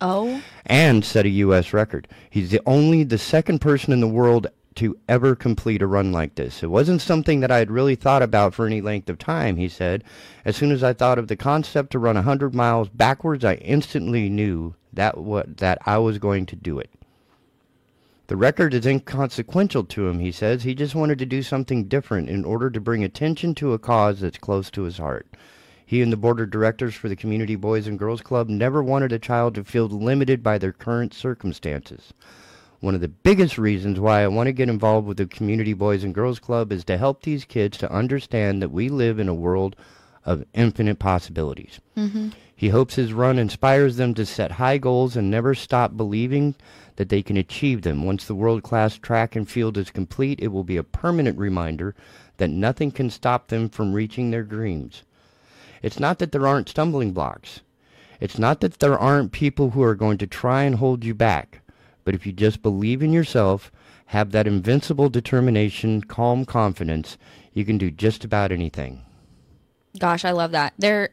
[0.00, 0.40] Oh.
[0.66, 1.72] and set a U.S.
[1.72, 2.06] record.
[2.30, 4.46] He's the only, the second person in the world
[4.76, 6.62] to ever complete a run like this.
[6.62, 9.68] It wasn't something that I had really thought about for any length of time, he
[9.68, 10.04] said.
[10.44, 13.54] As soon as I thought of the concept to run a 100 miles backwards, I
[13.54, 16.90] instantly knew that what that I was going to do it.
[18.28, 20.62] The record is inconsequential to him, he says.
[20.62, 24.20] He just wanted to do something different in order to bring attention to a cause
[24.20, 25.26] that's close to his heart.
[25.86, 29.12] He and the board of directors for the Community Boys and Girls Club never wanted
[29.12, 32.12] a child to feel limited by their current circumstances.
[32.80, 36.04] One of the biggest reasons why I want to get involved with the Community Boys
[36.04, 39.34] and Girls Club is to help these kids to understand that we live in a
[39.34, 39.76] world
[40.24, 41.80] of infinite possibilities.
[41.96, 42.30] Mm-hmm.
[42.56, 46.54] He hopes his run inspires them to set high goals and never stop believing
[46.96, 48.04] that they can achieve them.
[48.04, 51.94] Once the world class track and field is complete, it will be a permanent reminder
[52.36, 55.02] that nothing can stop them from reaching their dreams.
[55.84, 57.60] It's not that there aren't stumbling blocks.
[58.18, 61.60] It's not that there aren't people who are going to try and hold you back.
[62.04, 63.70] But if you just believe in yourself,
[64.06, 67.18] have that invincible determination, calm confidence,
[67.52, 69.02] you can do just about anything.
[69.98, 70.72] Gosh, I love that.
[70.78, 71.10] There,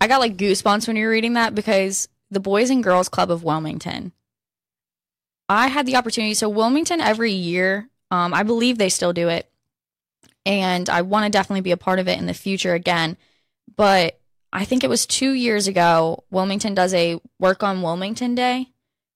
[0.00, 3.30] I got like goosebumps when you were reading that because the Boys and Girls Club
[3.30, 4.12] of Wilmington.
[5.50, 6.32] I had the opportunity.
[6.32, 9.50] So Wilmington every year, um, I believe they still do it,
[10.46, 13.18] and I want to definitely be a part of it in the future again.
[13.76, 14.20] But
[14.52, 16.24] I think it was two years ago.
[16.30, 18.68] Wilmington does a Work on Wilmington Day,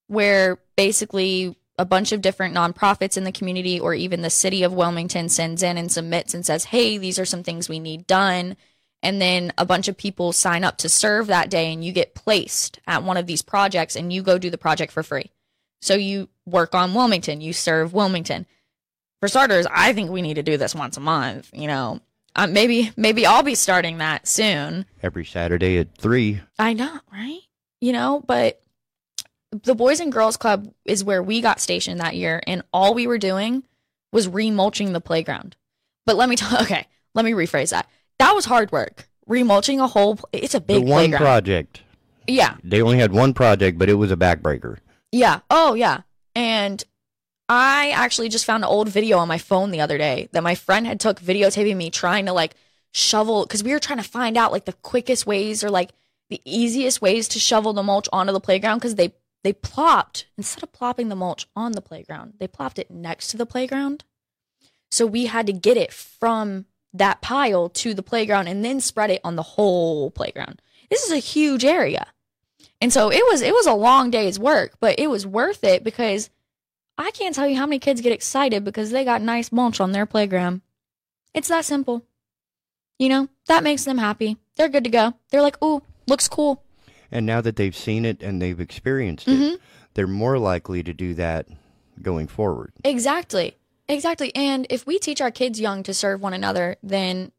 [0.08, 4.72] where basically a bunch of different nonprofits in the community or even the city of
[4.72, 8.56] Wilmington sends in and submits and says, "Hey, these are some things we need done."
[9.00, 12.16] And then a bunch of people sign up to serve that day and you get
[12.16, 15.30] placed at one of these projects and you go do the project for free.
[15.80, 18.46] So you work on Wilmington, you serve Wilmington.
[19.20, 22.00] For starters, I think we need to do this once a month, you know.
[22.38, 24.86] Uh, maybe maybe I'll be starting that soon.
[25.02, 26.40] Every Saturday at 3.
[26.56, 27.40] I know, right?
[27.80, 28.62] You know, but
[29.50, 33.08] the Boys and Girls Club is where we got stationed that year, and all we
[33.08, 33.64] were doing
[34.12, 35.56] was remulching the playground.
[36.06, 37.88] But let me tell okay, let me rephrase that.
[38.20, 39.08] That was hard work.
[39.28, 40.20] Remulching a whole.
[40.32, 41.20] It's a big the one playground.
[41.20, 41.82] project.
[42.28, 42.56] yeah.
[42.62, 44.78] They only had one project, but it was a backbreaker.
[45.10, 45.40] Yeah.
[45.50, 46.02] Oh, yeah.
[46.36, 46.84] And
[47.48, 50.54] I actually just found an old video on my phone the other day that my
[50.54, 52.54] friend had took videotaping me trying to like
[52.92, 55.90] shovel because we were trying to find out like the quickest ways or like
[56.28, 60.62] the easiest ways to shovel the mulch onto the playground because they they plopped instead
[60.62, 64.04] of plopping the mulch on the playground, they plopped it next to the playground.
[64.90, 69.10] So we had to get it from that pile to the playground and then spread
[69.10, 70.60] it on the whole playground.
[70.90, 72.08] This is a huge area.
[72.80, 75.84] And so it was it was a long day's work, but it was worth it
[75.84, 76.30] because
[76.98, 79.92] I can't tell you how many kids get excited because they got nice mulch on
[79.92, 80.62] their playground.
[81.32, 82.04] It's that simple.
[82.98, 84.36] You know, that makes them happy.
[84.56, 85.14] They're good to go.
[85.30, 86.64] They're like, "Ooh, looks cool."
[87.12, 89.58] And now that they've seen it and they've experienced it, Mhm.
[89.94, 91.46] they're more likely to do that
[92.02, 92.72] going forward.
[92.84, 93.56] Exactly.
[93.88, 94.34] Exactly.
[94.34, 97.32] And if we teach our kids young to serve one another, then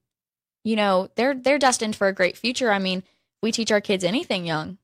[0.65, 2.71] you know, they're they're destined for a great future.
[2.71, 3.03] I mean,
[3.41, 4.77] we teach our kids anything young,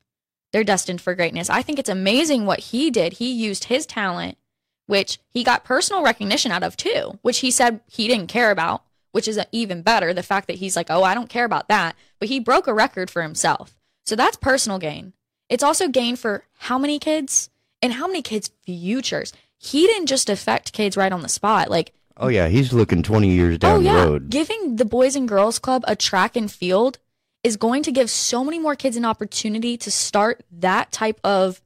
[0.52, 1.50] they're destined for greatness.
[1.50, 3.14] I think it's amazing what he did.
[3.14, 4.38] He used his talent,
[4.86, 8.82] which he got personal recognition out of too, which he said he didn't care about,
[9.12, 10.12] which is even better.
[10.14, 12.74] The fact that he's like, "Oh, I don't care about that." But he broke a
[12.74, 13.76] record for himself.
[14.04, 15.12] So that's personal gain.
[15.48, 17.50] It's also gain for how many kids
[17.82, 19.32] and how many kids' futures.
[19.58, 21.70] He didn't just affect kids right on the spot.
[21.70, 24.30] Like, Oh yeah, he's looking 20 years down oh yeah, the road.
[24.30, 26.98] giving the Boys and Girls Club a track and field
[27.44, 31.60] is going to give so many more kids an opportunity to start that type of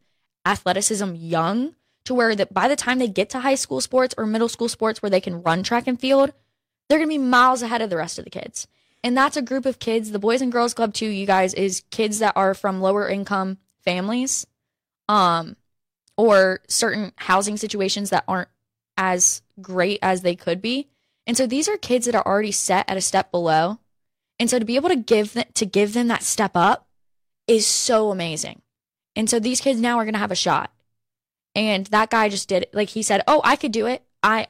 [0.45, 1.75] athleticism young
[2.11, 4.69] to where that by the time they get to high school sports or middle school
[4.69, 6.33] sports where they can run track and field,
[6.89, 8.67] they're going to be miles ahead of the rest of the kids.
[9.05, 10.11] And that's a group of kids.
[10.11, 13.59] The Boys and Girls Club too, you guys, is kids that are from lower income
[13.85, 14.45] families,
[15.09, 15.57] um,
[16.17, 18.49] or certain housing situations that aren't
[18.97, 20.89] as great as they could be.
[21.29, 23.79] And so these are kids that are already set at a step below.
[24.41, 26.89] And so to be able to give them, to give them that step up
[27.47, 28.63] is so amazing.
[29.15, 30.73] And so these kids now are going to have a shot.
[31.55, 32.75] And that guy just did it.
[32.75, 34.03] Like he said, "Oh, I could do it.
[34.23, 34.47] I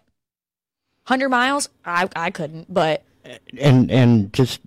[1.07, 1.69] 100 miles?
[1.85, 3.03] I I couldn't, but
[3.59, 4.61] And and just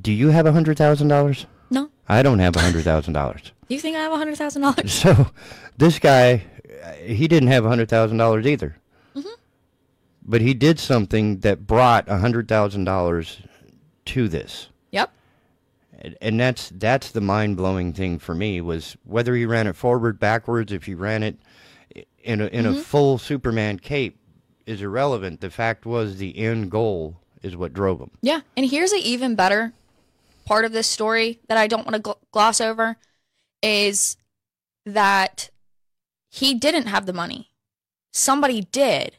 [0.00, 1.46] do you have a $100,000?
[1.70, 1.90] no.
[2.08, 3.50] I don't have a $100,000.
[3.68, 4.88] You think I have a $100,000?
[4.88, 5.26] So
[5.76, 6.44] this guy,
[7.02, 8.76] he didn't have a hundred thousand dollars either,
[9.14, 9.28] Mm-hmm.
[10.24, 13.38] but he did something that brought a hundred thousand dollars
[14.06, 15.10] to this, Yep.
[15.98, 19.74] and, and that's that's the mind blowing thing for me was whether he ran it
[19.76, 21.36] forward, backwards, if he ran it
[22.26, 22.78] in a in Mm-hmm.
[22.78, 24.18] a full Superman cape
[24.66, 25.40] is irrelevant.
[25.40, 28.10] The fact was the end goal is what drove him.
[28.22, 28.40] Yeah.
[28.56, 29.72] And here's an even better
[30.44, 32.96] part of this story that I don't want to gl- gloss over
[33.62, 34.16] is
[34.84, 35.50] that
[36.28, 37.50] he didn't have the money.
[38.12, 39.16] Somebody did.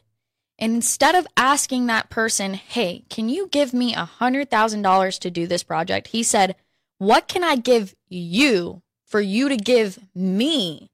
[0.58, 5.46] And instead of asking that person, hey, can you give me a $100,000 to do
[5.46, 6.08] this project?
[6.08, 6.56] He said,
[6.98, 10.90] what can I give you for you to give me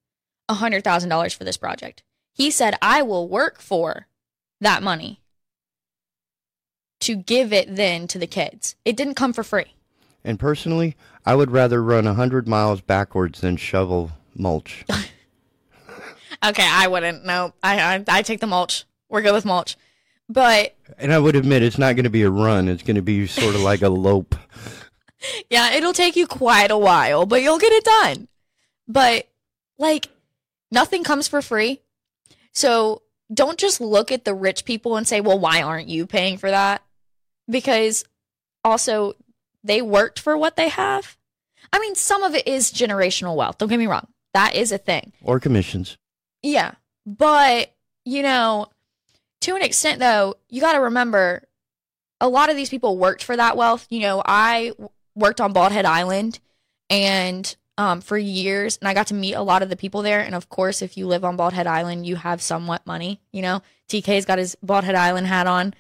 [0.49, 2.03] a $100,000 for this project?
[2.35, 4.07] He said, I will work for
[4.61, 5.21] that money
[7.01, 8.77] to give it then to the kids.
[8.85, 9.75] It didn't come for free.
[10.23, 14.85] And personally, I would rather run a hundred miles backwards than shovel mulch.
[16.45, 17.25] Okay, I wouldn't.
[17.25, 18.85] No, I, I I take the mulch.
[19.09, 19.79] We're good with mulch.
[20.29, 22.69] But and I would admit it's not going to be a run.
[22.69, 24.35] It's going to be sort of like a lope.
[25.51, 28.29] yeah, it'll take you quite a while, but you'll get it done.
[28.87, 29.29] But
[29.79, 30.09] like
[30.71, 31.81] nothing comes for free.
[32.55, 36.39] So don't just look at the rich people and say, "Well, why aren't you paying
[36.39, 36.83] for that?"
[37.49, 38.05] Because
[38.65, 39.15] also
[39.63, 41.17] they worked for what they have.
[41.73, 43.59] I mean, some of it is generational wealth.
[43.59, 44.07] Don't get me wrong.
[44.35, 45.13] That is a thing.
[45.23, 45.97] or commissions.
[46.43, 46.73] Yeah.
[47.07, 48.67] But, you know,
[49.43, 51.43] to an extent, though, you got to remember
[52.21, 53.87] a lot of these people worked for that wealth.
[53.91, 54.73] You know, I
[55.15, 56.41] worked on Bald Head Island
[56.91, 60.21] and um, for years, and I got to meet a lot of the people there.
[60.21, 63.21] And of course, if you live on Bald Head Island, you have somewhat money.
[63.33, 65.75] You know, TK's got his Bald Head Island hat on.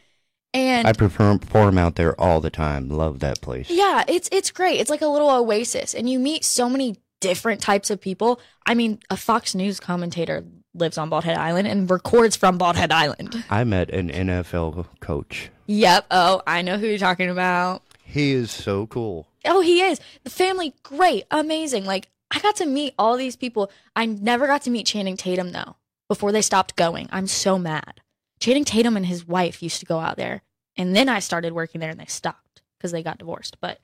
[0.52, 2.88] And I prefer perform out there all the time.
[2.88, 3.68] Love that place.
[3.70, 4.80] yeah, it's it's great.
[4.80, 8.40] It's like a little oasis, and you meet so many different types of people.
[8.66, 10.44] I mean, a Fox News commentator
[10.74, 13.44] lives on Bald Head Island and records from Bald Head Island.
[13.50, 15.50] I met an NFL coach.
[15.66, 16.06] Yep.
[16.10, 17.82] Oh, I know who you're talking about.
[18.04, 19.26] He is so cool.
[19.44, 20.00] Oh, he is.
[20.22, 21.84] The family, great, amazing.
[21.84, 23.70] Like I got to meet all these people.
[23.94, 25.76] I never got to meet Channing Tatum though.
[26.08, 28.00] Before they stopped going, I'm so mad.
[28.38, 30.42] Channing Tatum and his wife used to go out there,
[30.76, 33.56] and then I started working there, and they stopped because they got divorced.
[33.60, 33.80] But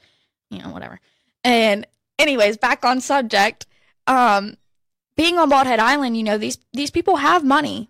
[0.51, 1.01] you know, whatever.
[1.45, 1.87] And
[2.19, 3.67] anyways, back on subject.
[4.07, 4.57] Um,
[5.17, 7.89] being on Bald Head Island, you know these these people have money.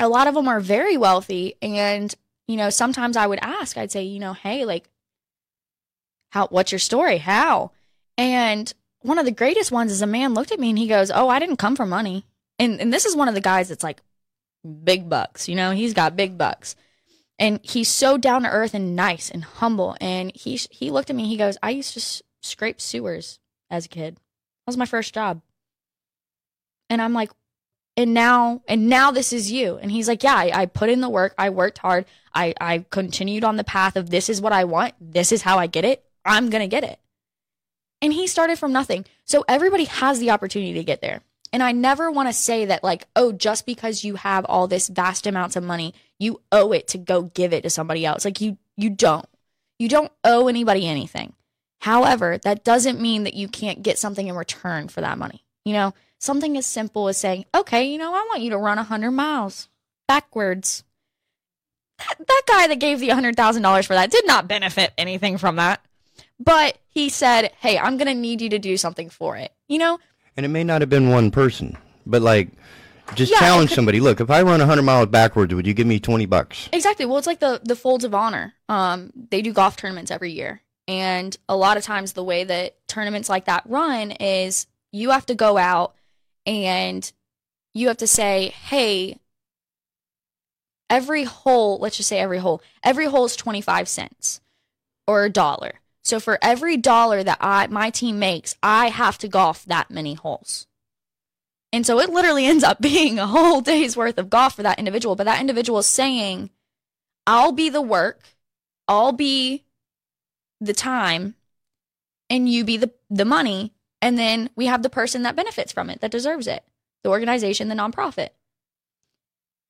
[0.00, 2.14] A lot of them are very wealthy, and
[2.46, 4.88] you know sometimes I would ask, I'd say, you know, hey, like
[6.32, 7.18] how what's your story?
[7.18, 7.72] How?
[8.16, 8.72] And
[9.02, 11.28] one of the greatest ones is a man looked at me and he goes oh
[11.28, 12.24] i didn't come for money.
[12.58, 14.02] And and this is one of the guys that's like
[14.84, 15.70] big bucks you know?
[15.72, 16.74] He's got big bucks.
[17.38, 19.94] And he's so down to earth and nice and humble.
[20.00, 21.28] And he he looked at me.
[21.28, 24.14] He goes, "I used to s- scrape sewers as a kid.
[24.16, 25.42] That was my first job."
[26.88, 27.30] And I'm like,
[27.96, 29.76] and now and now this is you.
[29.76, 31.34] And he's like yeah I, I, put in the work.
[31.36, 32.04] I worked hard.
[32.34, 34.94] I, I continued on the path of this is what i want.
[35.00, 36.98] This is how i get it i'm gonna get it.
[38.00, 39.04] And he started from nothing.
[39.24, 41.22] So everybody has the opportunity to get there.
[41.52, 44.88] And i never want to say that like oh just because you have all this
[44.88, 48.24] vast amounts of money you owe it to go give it to somebody else.
[48.24, 49.26] Like you you don't.
[49.78, 51.34] You don't owe anybody anything.
[51.80, 55.44] However that doesn't mean that you can't get something in return for that money.
[55.64, 58.76] You know Something as simple as saying, okay, you know, I want you to run
[58.76, 59.68] 100 miles
[60.06, 60.84] backwards.
[61.98, 65.84] That, that guy that gave the $100,000 for that did not benefit anything from that.
[66.42, 69.52] But he said, hey, I'm going to need you to do something for it.
[69.68, 69.98] You know?
[70.36, 71.76] And it may not have been one person,
[72.06, 72.50] but like,
[73.14, 74.00] just yeah, challenge could, somebody.
[74.00, 76.68] Look, if I run 100 miles backwards, would you give me 20 bucks?
[76.72, 77.04] Exactly.
[77.04, 78.54] Well, it's like the the Folds of Honor.
[78.68, 82.76] Um, they do golf tournaments every year, and a lot of times the way that
[82.88, 85.94] tournaments like that run is you have to go out
[86.46, 87.12] and
[87.74, 89.18] you have to say, hey,
[90.88, 94.40] every hole, let's just say every hole, every hole is 25 cents
[95.06, 95.72] or a dollar.
[96.02, 100.14] So for every dollar that I my team makes, I have to golf that many
[100.14, 100.66] holes.
[101.72, 104.78] And so it literally ends up being a whole day's worth of golf for that
[104.78, 105.16] individual.
[105.16, 106.50] But that individual is saying,
[107.26, 108.20] I'll be the work,
[108.88, 109.64] I'll be
[110.60, 111.34] the time,
[112.28, 113.72] and you be the, the money.
[114.00, 116.64] And then we have the person that benefits from it, that deserves it
[117.02, 118.28] the organization, the nonprofit.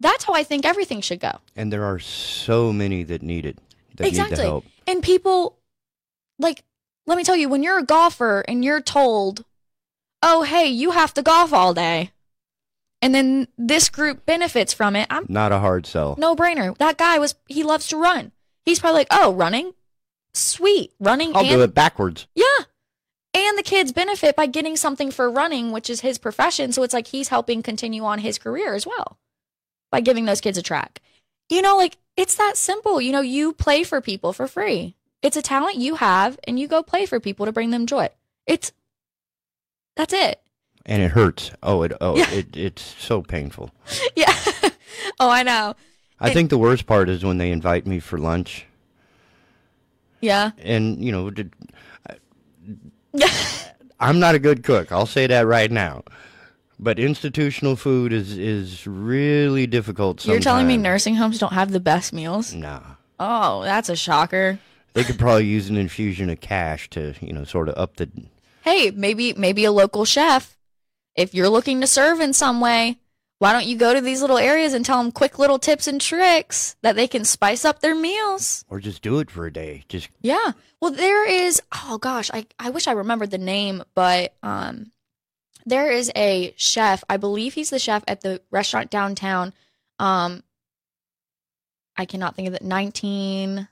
[0.01, 1.39] That's how I think everything should go.
[1.57, 3.57] And there are so many that need it,
[3.97, 4.37] that exactly.
[4.37, 4.65] need the help.
[4.87, 5.59] And people,
[6.39, 6.63] like,
[7.07, 9.45] let me tell you, when you're a golfer and you're told,
[10.23, 12.13] oh, hey, you have to golf all day,
[13.01, 16.15] and then this group benefits from it, I'm not a hard sell.
[16.19, 16.77] No brainer.
[16.79, 18.33] That guy was, he loves to run.
[18.65, 19.73] He's probably like, oh, running?
[20.35, 20.93] Sweet.
[21.01, 21.35] Running.
[21.35, 22.27] I'll and, do it backwards.
[22.35, 22.65] Yeah
[23.35, 26.73] and the kids benefit by getting something for running, which is his profession.
[26.73, 29.19] So it's like he's helping continue on his career as well
[29.91, 31.01] by giving those kids a track.
[31.49, 33.01] You know, like it's that simple.
[33.01, 34.97] You know, you play for people for free.
[35.23, 38.09] It's a talent you have, and you go play for people to bring them joy.
[38.47, 38.73] It's
[39.97, 40.41] that's it.
[40.85, 41.53] And it hurts.
[41.63, 42.31] Oh, it oh yeah.
[42.31, 43.71] it it's so painful.
[44.17, 44.35] Yeah.
[45.21, 45.75] oh, I know.
[46.21, 48.67] I it, think the worst part is when they invite me for lunch.
[50.21, 50.53] Yeah.
[50.59, 51.53] And you know, did,
[54.01, 54.93] I'm not a good cook.
[54.93, 56.03] I'll say that right now.
[56.79, 60.21] But institutional food is is really difficult.
[60.21, 60.35] Sometimes.
[60.35, 62.53] You're telling me nursing homes don't have the best meals?
[62.53, 62.81] Nah.
[63.21, 64.59] Oh, that's a shocker.
[64.95, 68.11] They could probably use an infusion of cash to, you know, sort of up the.
[68.63, 70.57] Hey, maybe maybe a local chef.
[71.15, 72.99] If you're looking to serve in some way,
[73.39, 76.01] why don't you go to these little areas and tell them quick little tips and
[76.01, 78.65] tricks that they can spice up their meals?
[78.69, 79.85] Or just do it for a day.
[79.89, 80.53] Just yeah.
[80.81, 81.61] Well, there is.
[81.73, 84.93] Oh gosh, I I wish I remembered the name, but um,
[85.67, 87.03] there is a chef.
[87.09, 89.53] I believe he's the chef at the restaurant downtown.
[89.99, 90.43] Um,
[91.97, 92.63] I cannot think of it.
[92.63, 93.69] Nineteen.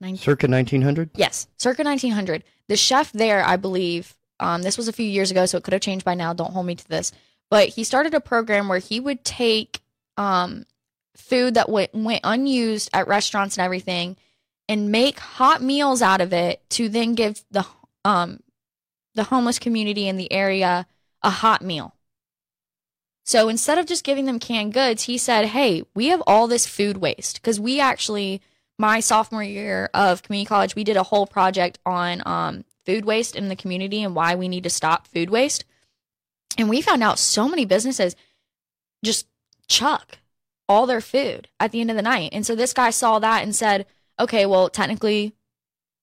[0.00, 4.92] 19, circa 1900 yes circa 1900 the chef there i believe um, this was a
[4.92, 6.32] few years ago so it could have changed by now.
[6.32, 7.12] Don't hold me to this.
[7.50, 9.80] But he started a program where he would take
[10.16, 10.66] um,
[11.16, 14.16] food that went, went unused at restaurants and everything
[14.68, 17.66] and make hot meals out of it to then give the
[18.04, 18.40] um
[19.14, 20.86] the homeless community in the area
[21.22, 21.94] a hot meal.
[23.24, 26.66] So instead of just giving them canned goods, he said, "Hey, we have all this
[26.66, 28.42] food waste because we actually
[28.78, 33.36] my sophomore year of community college, we did a whole project on um, food waste
[33.36, 35.64] in the community and why we need to stop food waste.
[36.58, 38.16] And we found out so many businesses
[39.04, 39.26] just
[39.68, 40.18] chuck
[40.68, 42.30] all their food at the end of the night.
[42.32, 43.86] And so this guy saw that and said,
[44.18, 45.34] okay, well, technically,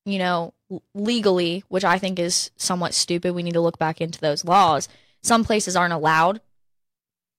[0.06, 0.54] you know,
[0.94, 4.88] legally, which I think is somewhat stupid, we need to look back into those laws.
[5.24, 6.42] Some places aren't allowed.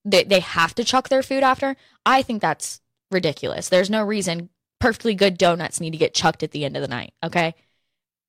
[0.05, 1.77] They they have to chuck their food after.
[2.05, 2.81] I think that's
[3.11, 3.69] ridiculous.
[3.69, 4.51] There's no reason
[4.83, 7.55] perfectly good donuts need to get chucked at the end of the night, okay?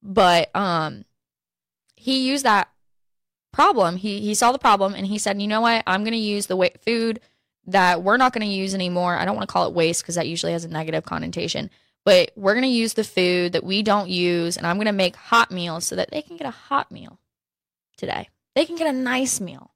[0.02, 1.06] But um
[1.96, 2.70] he used that
[3.52, 3.98] problem.
[3.98, 5.84] He he saw the problem and he said, "You know what?
[5.88, 7.22] I'm going to use the wa- food
[7.66, 9.16] that we're not going to use anymore.
[9.16, 11.70] I don't want to call it waste because that usually has a negative connotation
[12.06, 14.92] but we're going to use the food that we don't use and I'm going to
[14.92, 17.20] make hot meals so that they can get a hot meal
[17.98, 18.30] today.
[18.56, 19.72] They can get a nice meal.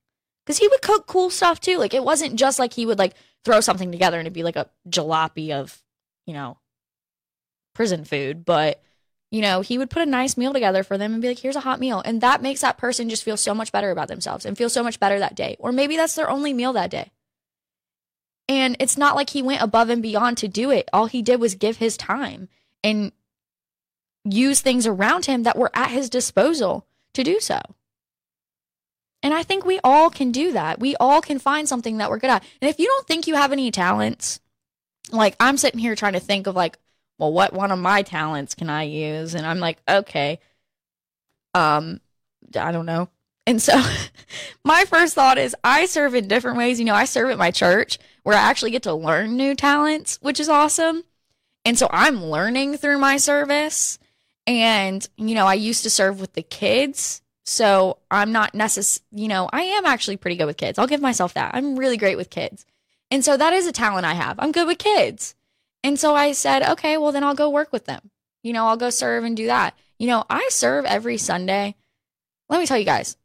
[0.45, 1.77] Cuz he would cook cool stuff too.
[1.77, 3.13] Like it wasn't just like he would like
[3.43, 5.81] throw something together and it'd be like a jalopy of,
[6.25, 6.57] you know,
[7.77, 8.81] prison food, but
[9.29, 11.55] you know, he would put a nice meal together for them and be like, here's
[11.55, 12.01] a hot meal.
[12.03, 14.83] And that makes that person just feel so much better about themselves and feel so
[14.83, 15.57] much better that day.
[15.59, 17.11] Or maybe that's their only meal that day.
[18.49, 20.89] And it's not like he went above and beyond to do it.
[20.91, 22.47] All he did was give his time
[22.83, 23.11] and
[24.23, 27.59] use things around him that were at his disposal to do so.
[29.21, 30.79] And I think we all can do that.
[30.79, 32.43] We all can find something that we're good at.
[32.61, 34.39] And if you don't think you have any talents,
[35.11, 36.79] like I'm sitting here trying to think of like,
[37.17, 39.33] well, what one of my talents can I use?
[39.33, 40.39] And I'm like, okay,
[41.53, 41.99] um,
[42.55, 43.09] I don't know.
[43.45, 43.81] And so
[44.63, 46.79] my first thought is I serve in different ways.
[46.79, 50.19] You know, I serve at my church where I actually get to learn new talents,
[50.21, 51.03] which is awesome.
[51.65, 53.99] And so I'm learning through my service.
[54.45, 59.29] And, you know, I used to serve with the kids so I'm not necessarily, you
[59.29, 60.77] know, I am actually pretty good with kids.
[60.77, 61.55] I'll give myself that.
[61.55, 62.65] I'm really great with kids.
[63.09, 64.37] And so that is a talent I have.
[64.37, 65.33] I'm good with kids.
[65.83, 68.11] And so I said, okay, well, then I'll go work with them.
[68.43, 69.75] You know, I'll go serve and do that.
[69.99, 71.75] You know, I serve every Sunday.
[72.49, 73.17] Let me tell you guys.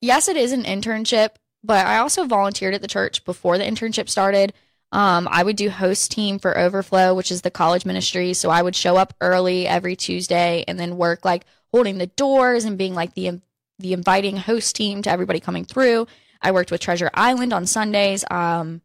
[0.00, 1.30] Yes, it is an internship,
[1.64, 4.52] but I also volunteered at the church before the internship started.
[4.90, 8.32] Um, I would do host team for Overflow, which is the college ministry.
[8.32, 12.64] So I would show up early every Tuesday and then work like holding the doors
[12.64, 13.40] and being like the
[13.80, 16.06] the inviting host team to everybody coming through.
[16.42, 18.24] I worked with Treasure Island on Sundays.
[18.30, 18.80] Um,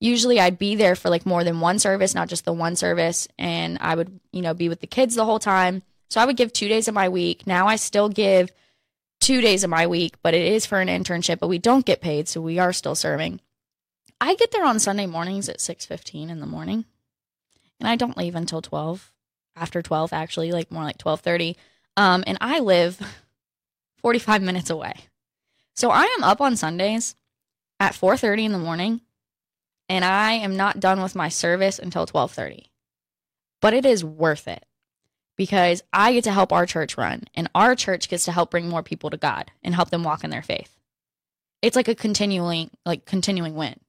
[0.00, 3.28] usually I'd be there for like more than one service, not just the one service,
[3.38, 5.82] and I would, you know, be with the kids the whole time.
[6.10, 7.46] So I would give 2 days of my week.
[7.46, 8.50] Now I still give
[9.20, 12.00] 2 days of my week, but it is for an internship, but we don't get
[12.00, 13.40] paid, so we are still serving.
[14.20, 16.84] I get there on Sunday mornings at 6:15 in the morning.
[17.80, 19.12] And I don't leave until 12.
[19.54, 21.56] After 12 actually, like more like 12:30.
[21.96, 23.00] Um, and I live
[23.98, 24.94] 45 minutes away.
[25.74, 27.14] So I am up on Sundays
[27.78, 29.00] at 4:30 in the morning
[29.88, 32.70] and I am not done with my service until 12:30.
[33.60, 34.64] But it is worth it
[35.36, 38.68] because I get to help our church run and our church gets to help bring
[38.68, 40.76] more people to God and help them walk in their faith.
[41.62, 43.80] It's like a continuing like continuing win.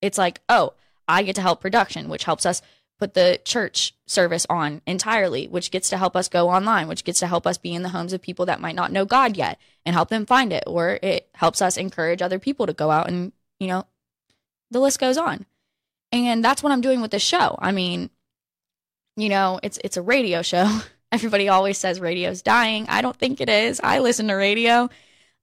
[0.00, 0.74] It's like, "Oh,
[1.08, 2.62] I get to help production, which helps us
[2.98, 7.20] put the church service on entirely, which gets to help us go online, which gets
[7.20, 9.58] to help us be in the homes of people that might not know God yet
[9.86, 10.64] and help them find it.
[10.66, 13.86] Or it helps us encourage other people to go out and, you know,
[14.70, 15.46] the list goes on.
[16.12, 17.56] And that's what I'm doing with this show.
[17.58, 18.10] I mean,
[19.16, 20.80] you know, it's it's a radio show.
[21.12, 22.86] Everybody always says radio's dying.
[22.88, 23.80] I don't think it is.
[23.82, 24.90] I listen to radio.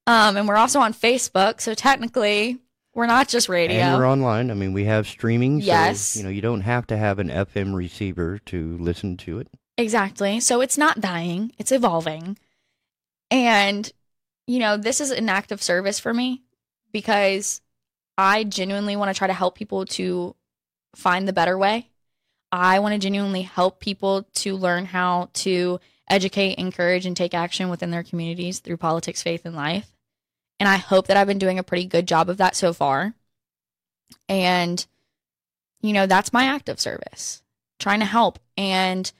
[0.06, 1.60] Um, and we're also on Facebook.
[1.60, 2.58] So technically,
[2.94, 3.80] we're not just radio.
[3.80, 4.50] And we're online.
[4.50, 5.60] I mean, we have streaming.
[5.60, 6.00] Yes.
[6.00, 9.48] So, you know, you don't have to have an FM receiver to listen to it.
[9.76, 10.40] Exactly.
[10.40, 12.38] So it's not dying, it's evolving.
[13.30, 13.92] And,
[14.46, 16.42] you know, this is an act of service for me
[16.92, 17.60] because
[18.18, 20.34] I genuinely want to try to help people to
[20.94, 21.90] find the better way.
[22.50, 27.68] I want to genuinely help people to learn how to educate, encourage, and take action
[27.68, 29.92] within their communities through politics, faith, and life.
[30.58, 33.14] And I hope that I've been doing a pretty good job of that so far.
[34.28, 34.84] And,
[35.82, 37.42] you know, that's my active service,
[37.78, 38.38] trying to help.
[38.56, 39.10] And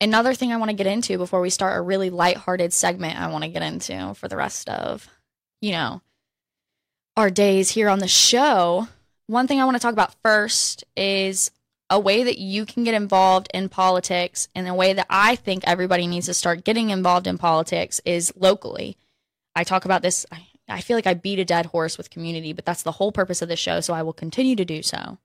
[0.00, 3.28] another thing I want to get into before we start a really lighthearted segment I
[3.28, 5.08] want to get into for the rest of,
[5.60, 6.00] you know,
[7.18, 8.86] our days here on the show.
[9.26, 11.50] One thing I want to talk about first is
[11.90, 15.64] a way that you can get involved in politics and a way that I think
[15.66, 18.96] everybody needs to start getting involved in politics is locally.
[19.56, 22.52] I talk about this, I I feel like I beat a dead horse with community,
[22.52, 23.80] but that's the whole purpose of the show.
[23.80, 25.18] So I will continue to do so.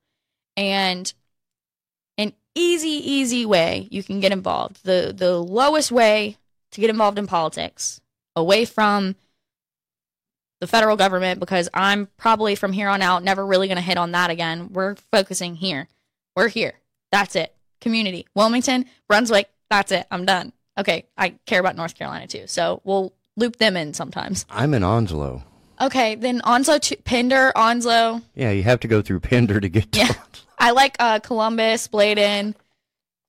[0.56, 1.14] And
[2.18, 6.38] an easy, easy way you can get involved, the, the lowest way
[6.72, 8.00] to get involved in politics,
[8.36, 9.16] away from
[10.64, 13.98] the federal government, because I'm probably from here on out never really going to hit
[13.98, 14.72] on that again.
[14.72, 15.90] We're focusing here.
[16.38, 16.76] We're here.
[17.12, 17.54] That's it.
[17.82, 18.28] Community.
[18.34, 20.08] Wilmington, Brunswick, that's it.
[20.10, 20.54] I'm done.
[20.80, 22.48] Okay, I care about North Carolina too.
[22.48, 24.46] So we'll loop them in sometimes.
[24.50, 25.44] I'm in Onslow.
[25.82, 28.22] Okay, then Onslow, to, Pender, Onslow.
[28.34, 30.14] Yeah, you have to go through Pender to get to Yeah.
[30.58, 32.56] I like uh, Columbus, Bladen.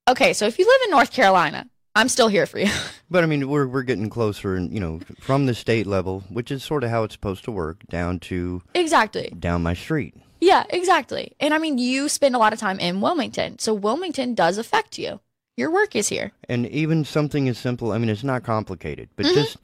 [0.09, 2.71] Okay, so if you live in North Carolina, I'm still here for you.
[3.11, 6.51] But I mean, we're we're getting closer, and you know, from the state level, which
[6.51, 9.33] is sort of how it's supposed to work, down to exactly.
[9.39, 10.15] down my street.
[10.41, 11.33] Yeah, exactly.
[11.39, 14.99] And I mean, you spend a lot of time in Wilmington, so Wilmington does affect
[14.99, 15.21] you.
[15.57, 16.33] Your work is here.
[16.49, 19.35] And even something as simple, I mean, it's not complicated, but Mm-hmm.
[19.35, 19.59] just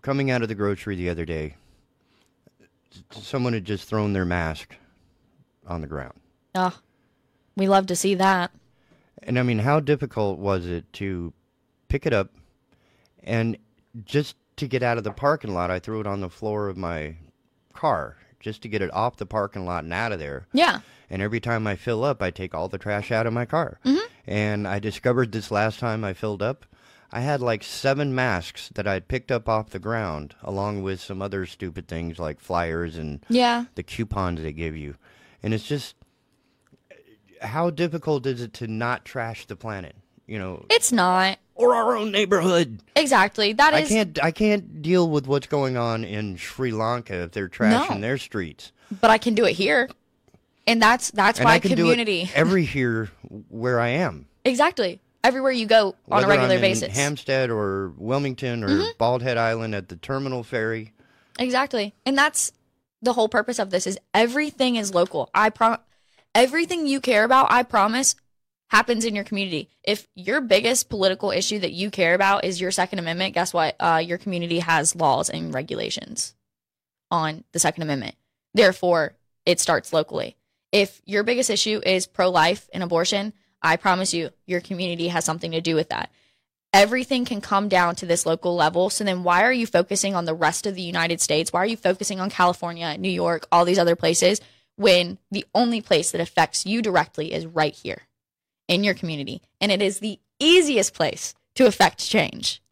[0.00, 1.56] coming out of the grocery the other day,
[3.10, 4.76] someone had just thrown their mask
[5.66, 6.14] on the ground.
[6.54, 6.78] Oh,
[7.56, 8.50] we love to see that.
[9.22, 11.34] And I mean, how difficult was it to
[11.90, 12.30] pick it up
[13.22, 13.58] and
[14.04, 15.70] just to get out of the parking lot?
[15.70, 17.16] I threw it on the floor of my
[17.74, 20.46] car just to get it off the parking lot and out of there.
[20.54, 20.80] Yeah.
[21.10, 23.78] And every time I fill up, I take all the trash out of my car.
[23.84, 24.06] Mm-hmm.
[24.26, 26.64] And I discovered this last time I filled up,
[27.12, 31.20] I had like seven masks that I'd picked up off the ground, along with some
[31.20, 33.64] other stupid things like flyers and Yeah.
[33.74, 34.94] the coupons they give you.
[35.42, 35.96] and it's just
[37.40, 39.96] how difficult is it to not trash the planet?
[40.26, 41.38] You know, It's not.
[41.60, 42.82] Or our own neighborhood.
[42.96, 43.52] Exactly.
[43.52, 43.86] That is.
[43.90, 47.94] I can't I can't deal with what's going on in Sri Lanka if they're trashing
[47.96, 48.00] No.
[48.00, 48.72] their streets.
[49.00, 49.88] but I can do it here.
[50.66, 52.24] And that's that's And why I can community.
[52.24, 53.10] do it every here
[53.48, 54.26] where I am.
[54.44, 55.00] exactly.
[55.22, 56.88] Everywhere you go on Whether a regular I'm basis.
[56.88, 58.88] in Hampstead or Wilmington or Mm-hmm.
[58.96, 60.92] Bald Head Island at the terminal ferry.
[61.38, 61.92] Exactly.
[62.06, 62.52] And that's
[63.02, 65.28] the whole purpose of this is everything is local.
[65.34, 65.76] I prom
[66.34, 68.14] everything you care about, I promise,
[68.70, 69.68] happens in your community.
[69.82, 73.76] If your biggest political issue that you care about is your second amendment, guess what?
[73.80, 76.34] Uh, your community has laws and regulations
[77.10, 78.14] on the second amendment.
[78.54, 79.14] Therefore,
[79.44, 80.36] it starts locally.
[80.72, 85.50] If your biggest issue is pro-life and abortion, I promise you your community has something
[85.52, 86.10] to do with that
[86.72, 88.90] everything can come down to this local level.
[88.90, 91.52] So then why are you focusing on the rest of the United States?
[91.52, 94.40] Why are you focusing on California, New York, all these other places
[94.76, 98.02] when the only place that affects you directly is right here
[98.70, 99.42] in your community?
[99.60, 102.62] And it is the easiest place to affect change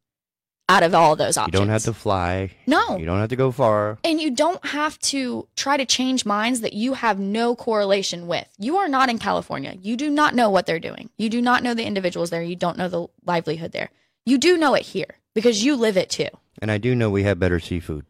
[0.70, 1.55] out of all those options.
[1.55, 2.51] You don't have to fly.
[2.66, 2.96] No.
[2.96, 3.99] You don't have to go far.
[4.05, 8.46] And you don't have to try to change minds that you have no correlation with.
[8.59, 9.76] You are not in California.
[9.80, 11.11] You do not know what they're doing.
[11.18, 12.42] You do not know the individuals there.
[12.42, 13.90] You don't know the livelihood there.
[14.24, 16.28] You do know it here because you live it too.
[16.61, 18.05] And I do know we have better seafood.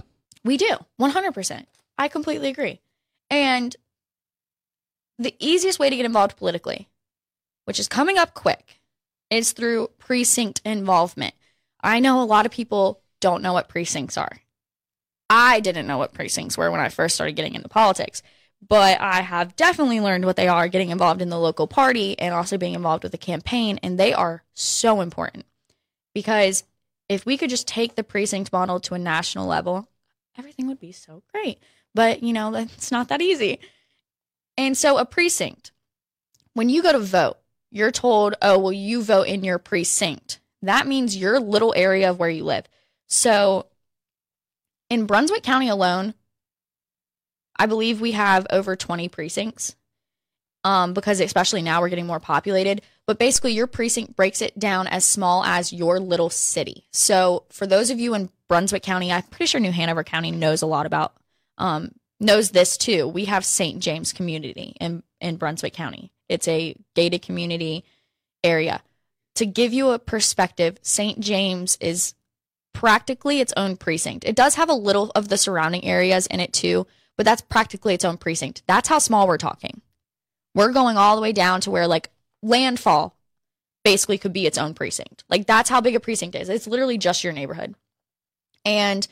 [0.45, 0.76] We do.
[1.01, 1.66] 100%.
[1.97, 2.80] I completely agree.
[3.30, 3.76] And
[5.18, 6.89] the easiest way to get involved politically,
[7.69, 8.81] which is coming up quick,
[9.29, 11.35] is through precinct involvement.
[11.83, 14.39] I know a lot of people don't know what precincts are.
[15.29, 18.23] I didn't know what precincts were when I first started getting into politics,
[18.66, 22.33] but I have definitely learned what they are getting involved in the local party and
[22.33, 23.79] also being involved with the campaign.
[23.83, 25.45] And they are so important
[26.14, 26.64] because
[27.07, 29.91] if we could just take the precinct model to a national level,
[30.39, 31.59] everything would be so great.
[31.95, 33.61] But, you know, it's not that easy.
[34.57, 35.71] And so, a precinct,
[36.55, 37.37] when you go to vote,
[37.71, 40.41] you're told, oh, well, you vote in your precinct.
[40.62, 42.66] That means your little area of where you live.
[43.07, 43.66] So,
[44.91, 46.14] in Brunswick County alone,
[47.57, 49.77] I believe we have over 20 precincts
[50.64, 52.83] um, because, especially now, we're getting more populated.
[53.07, 56.87] But basically, your precinct breaks it down as small as your little city.
[56.93, 60.62] So, for those of you in Brunswick County, I'm pretty sure New Hanover County knows
[60.62, 61.14] a lot about,
[61.59, 63.07] um, knows this too.
[63.07, 63.81] We have St.
[63.81, 67.85] James Community in, in Brunswick County, it's a gated community
[68.45, 68.83] area.
[69.37, 71.20] To give you a perspective, St.
[71.20, 72.14] James is
[72.72, 74.24] practically its own precinct.
[74.24, 77.95] It does have a little of the surrounding areas in it too, but that's practically
[77.95, 78.62] its own precinct.
[78.66, 79.81] That's how small we're talking.
[80.55, 82.11] We're going all the way down to where like
[82.43, 83.16] landfall
[83.85, 85.24] basically could be its own precinct.
[85.29, 86.49] Like that's how big a precinct is.
[86.49, 87.74] It's literally just your neighborhood.
[88.64, 89.07] And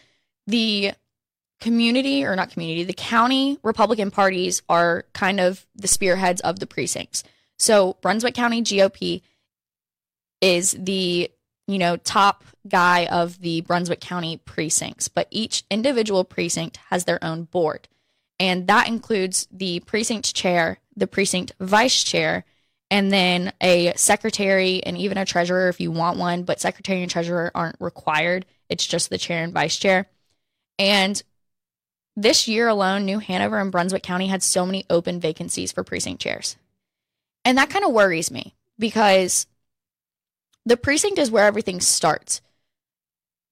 [0.46, 0.92] the
[1.60, 6.66] community or not community, the county Republican parties are kind of the spearheads of the
[6.66, 7.24] precincts.
[7.58, 9.22] So Brunswick County GOP
[10.40, 11.30] is the
[11.66, 17.22] you know top guy of the Brunswick County precincts, but each individual precinct has their
[17.22, 17.88] own board.
[18.38, 22.44] And that includes the precinct chair, the precinct vice chair,
[22.90, 27.10] and then a secretary and even a treasurer if you want one, but secretary and
[27.10, 28.44] treasurer aren't required.
[28.68, 30.06] It's just the chair and vice chair.
[30.78, 31.20] And
[32.16, 36.22] this year alone, New Hanover and Brunswick County had so many open vacancies for precinct
[36.22, 36.56] chairs.
[37.44, 39.46] And that kind of worries me because
[40.64, 42.40] the precinct is where everything starts.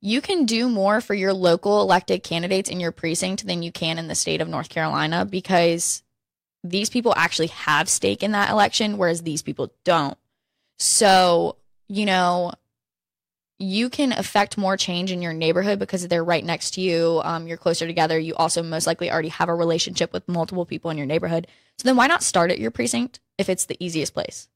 [0.01, 3.99] You can do more for your local elected candidates in your precinct than you can
[3.99, 6.03] in the state of North Carolina because
[6.62, 10.19] these people actually have stake in that election, whereas these people don't.
[10.79, 11.57] So,
[11.89, 12.53] you know,
[13.59, 17.21] you can affect more change in your neighborhood because they're right next to you.
[17.25, 18.19] Um, you're closer together.
[18.19, 21.47] You also most likely already have a relationship with multiple people in your neighborhood.
[21.79, 24.49] So then why not start at your precinct if it's the easiest place?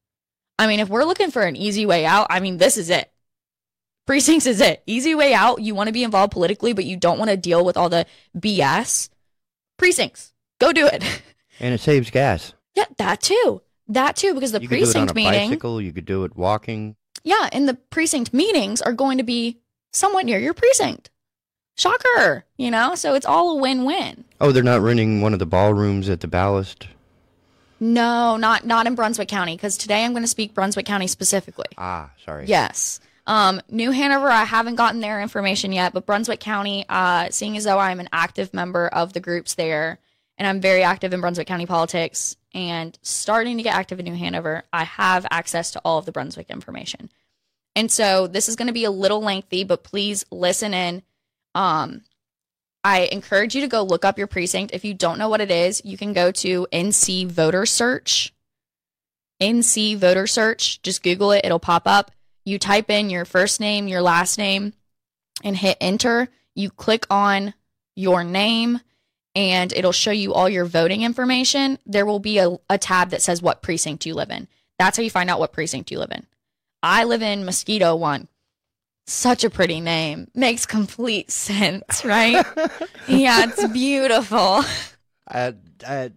[0.57, 3.11] I mean, if we're looking for an easy way out, I mean, this is it.
[4.05, 4.83] Precincts is it.
[4.85, 5.61] Easy way out.
[5.61, 8.05] You want to be involved politically, but you don't want to deal with all the
[8.37, 9.09] BS.
[9.77, 10.33] Precincts.
[10.59, 11.03] Go do it.
[11.61, 12.53] And it saves gas.
[12.73, 13.61] yeah, that too.
[13.89, 15.49] That too, because the you could do it on precinct a meeting.
[15.49, 15.81] bicycle.
[15.81, 16.95] You could do it walking.
[17.23, 19.59] Yeah, and the precinct meetings are going to be
[19.91, 21.09] somewhat near your precinct.
[21.77, 22.95] Shocker, you know?
[22.95, 24.25] So it's all a win-win.
[24.41, 26.87] Oh, they're not renting one of the ballrooms at the Ballast.
[27.79, 31.67] No, not not in Brunswick County because today I'm going to speak Brunswick County specifically.
[31.77, 32.45] Ah, sorry.
[32.45, 32.99] Yes.
[33.25, 37.63] Um, New Hanover, I haven't gotten their information yet, but Brunswick County, uh, seeing as
[37.63, 39.99] though I'm an active member of the groups there,
[40.39, 44.15] and I'm very active in Brunswick County politics and starting to get active in New
[44.15, 47.11] Hanover, I have access to all of the Brunswick information.
[47.75, 51.03] And so this is going to be a little lengthy, but please listen in.
[51.53, 52.01] Um,
[52.83, 54.73] I encourage you to go look up your precinct.
[54.73, 58.33] If you don't know what it is, you can go to NC Voter Search.
[59.41, 60.81] NC Voter Search.
[60.81, 62.11] Just Google it, it'll pop up.
[62.45, 64.73] You type in your first name, your last name,
[65.43, 66.29] and hit enter.
[66.55, 67.53] You click on
[67.95, 68.79] your name,
[69.35, 71.79] and it'll show you all your voting information.
[71.85, 74.47] There will be a, a tab that says what precinct you live in.
[74.77, 76.25] That's how you find out what precinct you live in.
[76.81, 78.27] I live in Mosquito 1
[79.09, 80.29] such a pretty name.
[80.33, 82.45] Makes complete sense, right?
[83.07, 84.63] yeah, it's beautiful.
[85.27, 85.53] I,
[85.85, 86.11] I,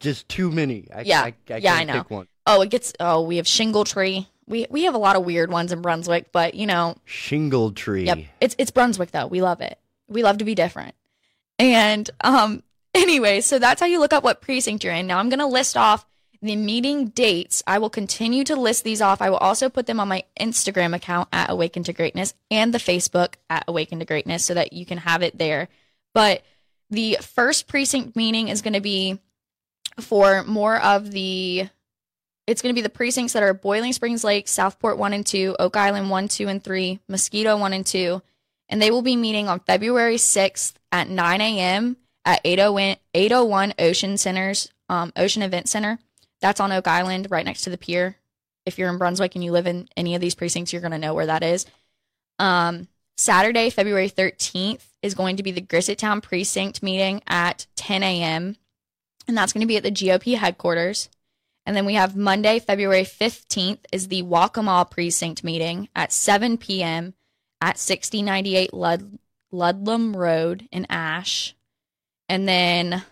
[0.00, 0.88] just too many.
[0.94, 1.22] I, Yeah.
[1.22, 2.26] I, I Yeah, I know.
[2.46, 4.28] Oh, it gets oh, we have Shingle Tree.
[4.46, 8.04] We we have a lot of weird ones in Brunswick, but you know, Shingle tree.
[8.04, 8.18] yep.
[8.40, 9.26] It's it's Brunswick though.
[9.26, 9.78] We love it.
[10.06, 10.94] We love to be different.
[11.58, 12.62] And um
[12.94, 15.06] anyway, so that's how you look up what precinct you're in.
[15.06, 16.06] Now I'm going to list off
[16.42, 17.62] the meeting dates.
[17.66, 19.22] I will continue to list these off.
[19.22, 22.78] I will also put them on my Instagram account at Awaken to Greatness and the
[22.78, 25.68] Facebook at Awaken to Greatness so that you can have it there.
[26.14, 26.42] But
[26.90, 29.18] the first precinct meeting is going to be
[30.00, 31.68] for more of the
[32.46, 35.56] it's going to be the precincts that are Boiling Springs Lake, Southport 1 and 2,
[35.58, 38.22] Oak Island 1, 2 and 3, Mosquito 1 and 2,
[38.68, 41.96] and they will be meeting on February 6th at 9 a.m.
[42.24, 45.98] at 801, 801 Ocean Centers, um, Ocean Event Center.
[46.40, 48.16] That's on Oak Island, right next to the pier.
[48.64, 50.98] If you're in Brunswick and you live in any of these precincts, you're going to
[50.98, 51.66] know where that is.
[52.38, 58.56] Um, Saturday, February 13th, is going to be the Grissettown Precinct meeting at 10 a.m.,
[59.28, 61.08] and that's going to be at the GOP headquarters.
[61.64, 67.14] And then we have Monday, February 15th, is the Waccamaw Precinct meeting at 7 p.m.
[67.60, 69.18] at 6098 Lud-
[69.50, 71.54] Ludlam Road in Ash.
[72.28, 73.04] And then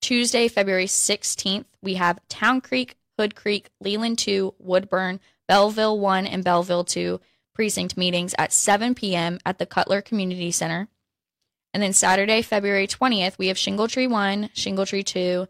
[0.00, 6.44] Tuesday, February 16th, we have Town Creek, Hood Creek, Leland 2, Woodburn, Belville 1, and
[6.44, 7.20] Belville 2
[7.54, 9.38] precinct meetings at 7 p.m.
[9.44, 10.88] at the Cutler Community Center.
[11.74, 15.46] And then Saturday, February 20th, we have Shingle Tree 1, Shingle Tree 2,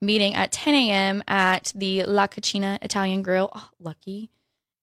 [0.00, 1.22] meeting at 10 a.m.
[1.28, 3.50] at the La Cucina Italian Grill.
[3.54, 4.30] Oh, lucky.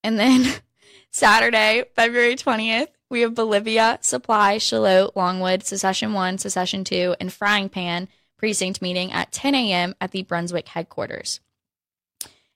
[0.04, 0.54] And then
[1.12, 7.70] Saturday, February 20th, we have Bolivia, Supply, Shallotte, Longwood, Secession 1, Secession 2, and Frying
[7.70, 8.08] Pan
[8.38, 9.96] precinct meeting at 10 a.m.
[10.00, 11.40] at the Brunswick headquarters.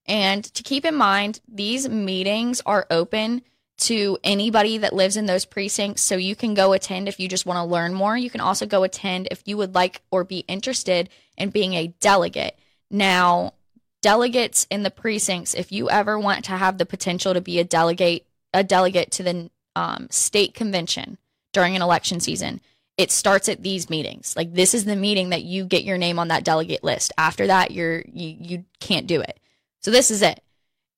[0.05, 3.41] And to keep in mind, these meetings are open
[3.79, 6.03] to anybody that lives in those precincts.
[6.03, 8.15] So you can go attend if you just want to learn more.
[8.15, 11.87] You can also go attend if you would like or be interested in being a
[11.99, 12.57] delegate.
[12.91, 13.53] Now,
[14.01, 17.63] delegates in the precincts, if you ever want to have the potential to be a
[17.63, 21.17] delegate, a delegate to the um, state convention
[21.51, 22.61] during an election season,
[22.97, 24.35] it starts at these meetings.
[24.35, 27.11] Like this is the meeting that you get your name on that delegate list.
[27.17, 29.39] After that, you're you you can't do it.
[29.81, 30.43] So this is it.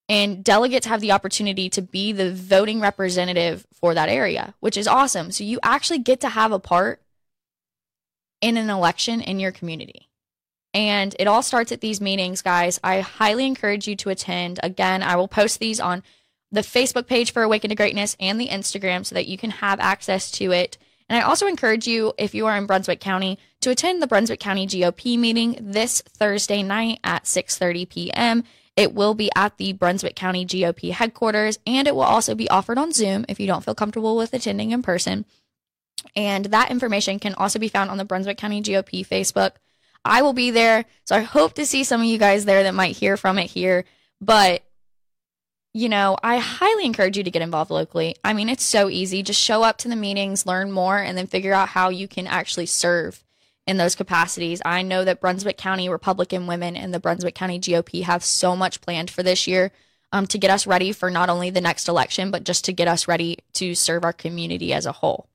[0.08, 4.86] And delegates have the opportunity to be the voting representative for that area, which is
[4.86, 5.32] awesome.
[5.32, 7.02] So you actually get to have a part
[8.40, 10.08] in an election in your community.
[10.72, 12.78] And it all starts at these meetings, guys.
[12.84, 14.60] I highly encourage you to attend.
[14.62, 16.04] Again, I will post these on
[16.52, 19.80] the Facebook page for Awaken to Greatness and the Instagram so that you can have
[19.80, 20.78] access to it.
[21.08, 24.40] And I also encourage you, if you are in Brunswick County, to attend the Brunswick
[24.40, 28.44] County GOP meeting this Thursday night at 6:30 p.m.
[28.76, 32.76] It will be at the Brunswick County GOP headquarters, and it will also be offered
[32.76, 35.24] on Zoom if you don't feel comfortable with attending in person.
[36.14, 39.52] And that information can also be found on the Brunswick County GOP Facebook.
[40.04, 42.74] I will be there, so I hope to see some of you guys there that
[42.74, 43.84] might hear from it here.
[44.20, 44.62] But
[45.76, 48.16] you know, I highly encourage you to get involved locally.
[48.24, 49.22] I mean, it's so easy.
[49.22, 52.26] Just show up to the meetings, learn more, and then figure out how you can
[52.26, 53.22] actually serve
[53.66, 54.62] in those capacities.
[54.64, 58.80] I know that Brunswick County Republican women and the Brunswick County GOP have so much
[58.80, 59.70] planned for this year
[60.12, 62.88] um, to get us ready for not only the next election, but just to get
[62.88, 65.28] us ready to serve our community as a whole.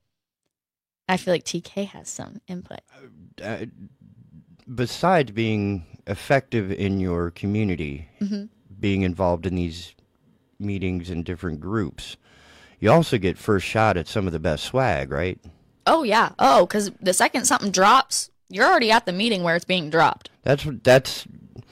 [1.07, 2.79] I feel like TK has some input.
[3.43, 3.65] Uh,
[4.73, 8.49] besides being effective in your community, Mhm.
[8.79, 9.93] being involved in these
[10.61, 12.17] meetings in different groups,
[12.79, 15.39] you also get first shot at some of the best swag, right?
[15.85, 16.31] Oh, yeah.
[16.39, 20.29] Oh, because the second something drops, you're already at the meeting where it's being dropped.
[20.43, 21.27] That's that's.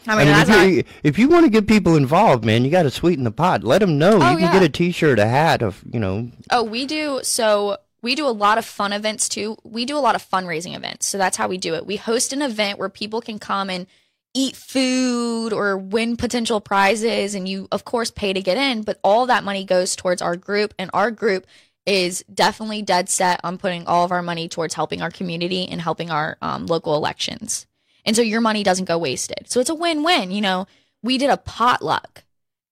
[0.07, 2.71] I mean, if, that's how you, if you want to get people involved, man, you
[2.71, 3.63] got to sweeten the pot.
[3.63, 4.53] Let them know Oh, you can yeah.
[4.53, 6.31] get a T-shirt, a hat, of you know.
[6.51, 7.19] Oh, we do.
[7.21, 9.57] So we do a lot of fun events too.
[9.63, 11.05] We do a lot of fundraising events.
[11.05, 11.85] So that's how we do it.
[11.85, 13.87] We host an event where people can come and
[14.33, 17.35] eat food or win potential prizes.
[17.35, 20.35] And you, of course, pay to get in, but all that money goes towards our
[20.35, 20.73] group.
[20.77, 21.47] And our group
[21.85, 25.81] is definitely dead set on putting all of our money towards helping our community and
[25.81, 27.65] helping our um, local elections.
[28.05, 29.49] And so your money doesn't go wasted.
[29.49, 30.31] So it's a win win.
[30.31, 30.67] You know,
[31.01, 32.23] we did a potluck.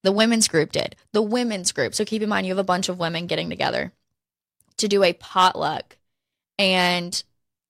[0.04, 0.96] The women's group did.
[1.14, 1.96] The women's group.
[1.96, 3.92] So keep in mind, you have a bunch of women getting together
[4.78, 5.98] to do a potluck.
[6.60, 7.22] And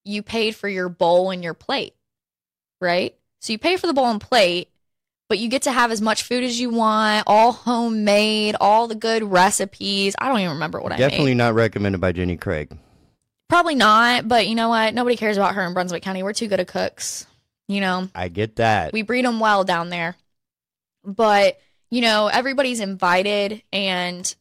[0.04, 1.96] you paid for your bowl and your plate,
[2.80, 3.17] right?
[3.40, 4.70] So you pay for the bowl and plate,
[5.30, 8.96] but you get to have as much food as you want, all homemade, all the
[8.96, 10.16] good recipes.
[10.20, 12.78] I don't even remember what I Definitely not recommended by Jenny Craig.
[13.50, 14.94] Probably not, but you know what?
[14.94, 16.24] Nobody cares about her in Brunswick County.
[16.24, 17.26] We're too good at cooks.
[17.70, 18.94] You know, I get that.
[18.94, 20.16] we breed them well down there.
[21.04, 21.60] But,
[21.90, 24.34] you know, everybody's invited and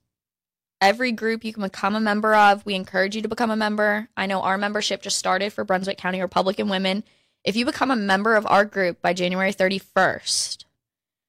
[0.81, 4.09] every group you can become a member of, we encourage you to become a member.
[4.17, 7.03] I know our membership just started for Brunswick County Republican Women.
[7.47, 10.65] If you become a member of our group by January 31st,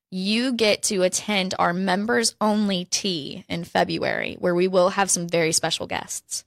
[0.09, 5.27] you get to attend our members only tea in February, where we will have some
[5.29, 6.43] very special guests.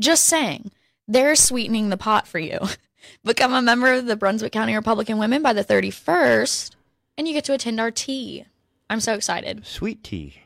[0.00, 0.72] Just saying,
[1.06, 2.58] they're sweetening the pot for you.
[3.24, 6.74] Become a member of the Brunswick County Republican Women by the 31st,
[7.16, 8.44] and you get to attend our tea.
[8.90, 9.64] I'm so excited.
[9.64, 10.42] Sweet tea.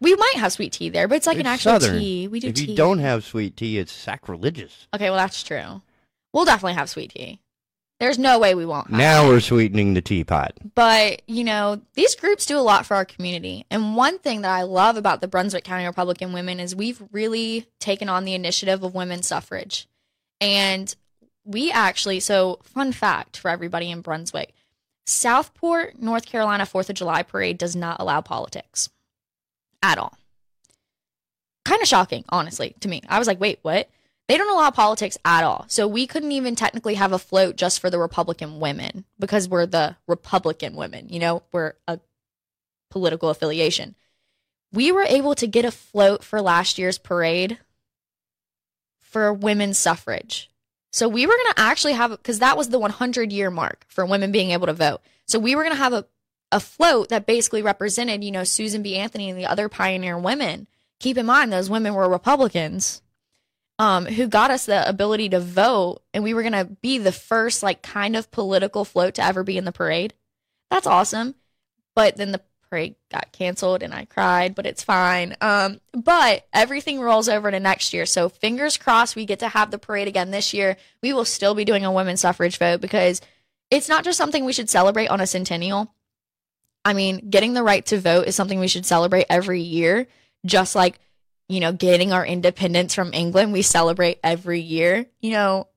[0.00, 1.98] We might have sweet tea there, but it's like an actual Southern.
[1.98, 2.28] tea.
[2.28, 2.70] We do if tea.
[2.70, 4.86] you don't have sweet tea, it's sacrilegious.
[4.94, 5.82] okay, well that's true.
[6.36, 7.40] We'll definitely have sweet tea.
[7.98, 8.90] There's no way we won't.
[8.90, 10.52] Have Now we're sweetening the teapot.
[10.74, 13.64] But, you know, these groups do a lot for our community.
[13.70, 17.66] And one thing that I love about the Brunswick County Republican Women is we've really
[17.80, 19.88] taken on the initiative of women's suffrage.
[20.38, 20.94] And
[21.46, 24.52] we actually, so fun fact for everybody in Brunswick
[25.06, 28.90] Southport, North Carolina 4th of July parade does not allow politics
[29.82, 30.18] at all.
[31.64, 33.00] Kind of shocking, honestly, to me.
[33.08, 33.88] I was like, wait, what?
[34.28, 35.64] They don't allow politics at all.
[35.68, 39.66] So we couldn't even technically have a float just for the Republican women because we're
[39.66, 42.00] the Republican women, you know, we're a
[42.90, 43.94] political affiliation.
[44.72, 47.58] We were able to get a float for last year's parade
[49.00, 50.50] for women's suffrage.
[50.92, 54.04] So we were going to actually have because that was the 100 year mark for
[54.04, 55.02] women being able to vote.
[55.26, 56.06] So we were going to have a
[56.52, 58.96] a float that basically represented, you know, Susan B.
[58.96, 60.66] Anthony and the other pioneer women.
[61.00, 63.02] Keep in mind those women were Republicans
[63.78, 67.12] um, who got us the ability to vote, and we were going to be the
[67.12, 70.14] first, like, kind of political float to ever be in the parade.
[70.70, 71.34] That's awesome.
[71.94, 75.36] But then the parade got canceled, and I cried, but it's fine.
[75.40, 78.06] Um, but everything rolls over to next year.
[78.06, 80.76] So fingers crossed we get to have the parade again this year.
[81.02, 83.20] We will still be doing a women's suffrage vote because
[83.70, 85.92] it's not just something we should celebrate on a centennial.
[86.84, 90.06] I mean, getting the right to vote is something we should celebrate every year,
[90.44, 90.98] just like,
[91.48, 95.06] you know, getting our independence from England, we celebrate every year.
[95.20, 95.68] You know,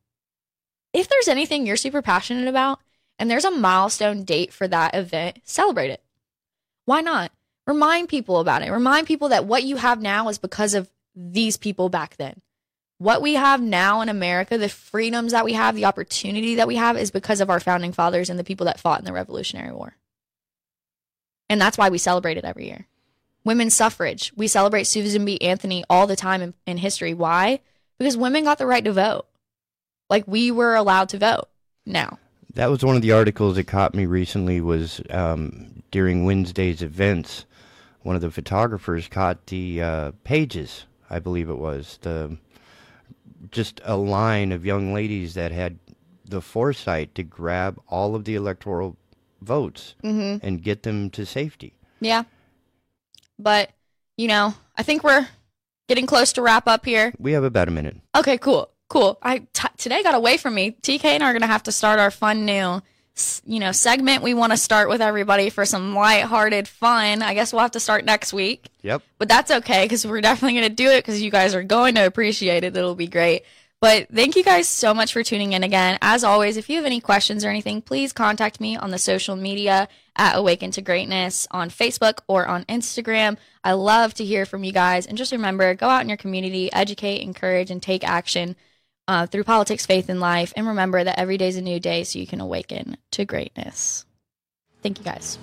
[0.93, 2.79] if there's anything you're super passionate about
[3.17, 6.01] and there's a milestone date for that event, celebrate it.
[6.85, 7.31] Why not?
[7.67, 8.71] Remind people about it.
[8.71, 12.41] Remind people that what you have now is because of these people back then.
[12.97, 16.75] What we have now in America, the freedoms that we have, the opportunity that we
[16.75, 19.71] have is because of our founding fathers and the people that fought in the Revolutionary
[19.71, 19.95] War.
[21.47, 22.87] And that's why we celebrate it every year.
[23.45, 24.31] Women's suffrage.
[24.35, 25.39] We celebrate Susan B.
[25.41, 27.13] Anthony all the time in, in history.
[27.13, 27.59] Why?
[27.97, 29.25] Because women got the right to vote.
[30.09, 31.49] Like we were allowed to vote
[31.85, 32.19] now.
[32.55, 34.59] That was one of the articles that caught me recently.
[34.59, 37.45] Was um, during Wednesday's events,
[38.01, 40.85] one of the photographers caught the uh, pages.
[41.09, 42.37] I believe it was the
[43.51, 45.79] just a line of young ladies that had
[46.25, 48.97] the foresight to grab all of the electoral
[49.41, 50.45] votes Mm-hmm.
[50.45, 51.73] and get them to safety.
[52.01, 52.23] Yeah.
[53.39, 53.71] But,
[54.17, 55.27] you know, I think we're
[55.87, 57.13] getting close to wrap up here.
[57.17, 57.97] We have about a minute.
[58.15, 58.69] Okay, cool.
[58.89, 59.17] Cool.
[59.23, 60.71] I t- today got away from me.
[60.81, 62.81] TK and I are going to have to start our fun new
[63.45, 67.21] you know, segment we want to start with everybody for some lighthearted fun.
[67.21, 68.69] I guess we'll have to start next week.
[68.81, 69.01] Yep.
[69.17, 71.95] But that's okay because we're definitely going to do it because you guys are going
[71.95, 72.75] to appreciate it.
[72.75, 73.43] It'll be great.
[73.81, 75.97] But thank you guys so much for tuning in again.
[76.01, 79.37] As always, if you have any questions or anything, please contact me on the social
[79.37, 83.37] media at Awaken to Greatness on Facebook or on Instagram.
[83.63, 85.05] I love to hear from you guys.
[85.05, 88.57] And just remember go out in your community, educate, encourage, and take action
[89.07, 90.51] uh, through politics, faith, and life.
[90.57, 94.05] And remember that every day is a new day so you can awaken to greatness.
[94.83, 95.39] Thank you guys.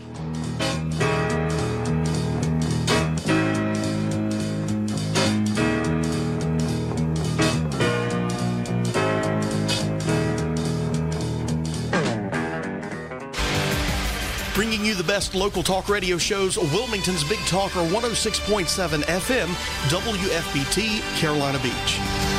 [14.57, 19.49] Bringing you the best local talk radio shows, Wilmington's Big Talker 106.7 FM,
[19.91, 22.36] WFBT, Carolina Beach.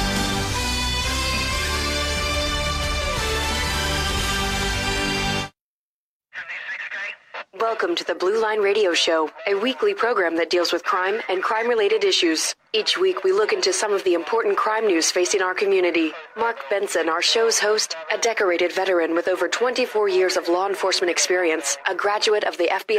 [7.59, 11.41] Welcome to the Blue Line Radio Show, a weekly program that deals with crime and
[11.41, 12.53] crime related issues.
[12.73, 16.11] Each week, we look into some of the important crime news facing our community.
[16.37, 21.09] Mark Benson, our show's host, a decorated veteran with over 24 years of law enforcement
[21.09, 22.97] experience, a graduate of the FBI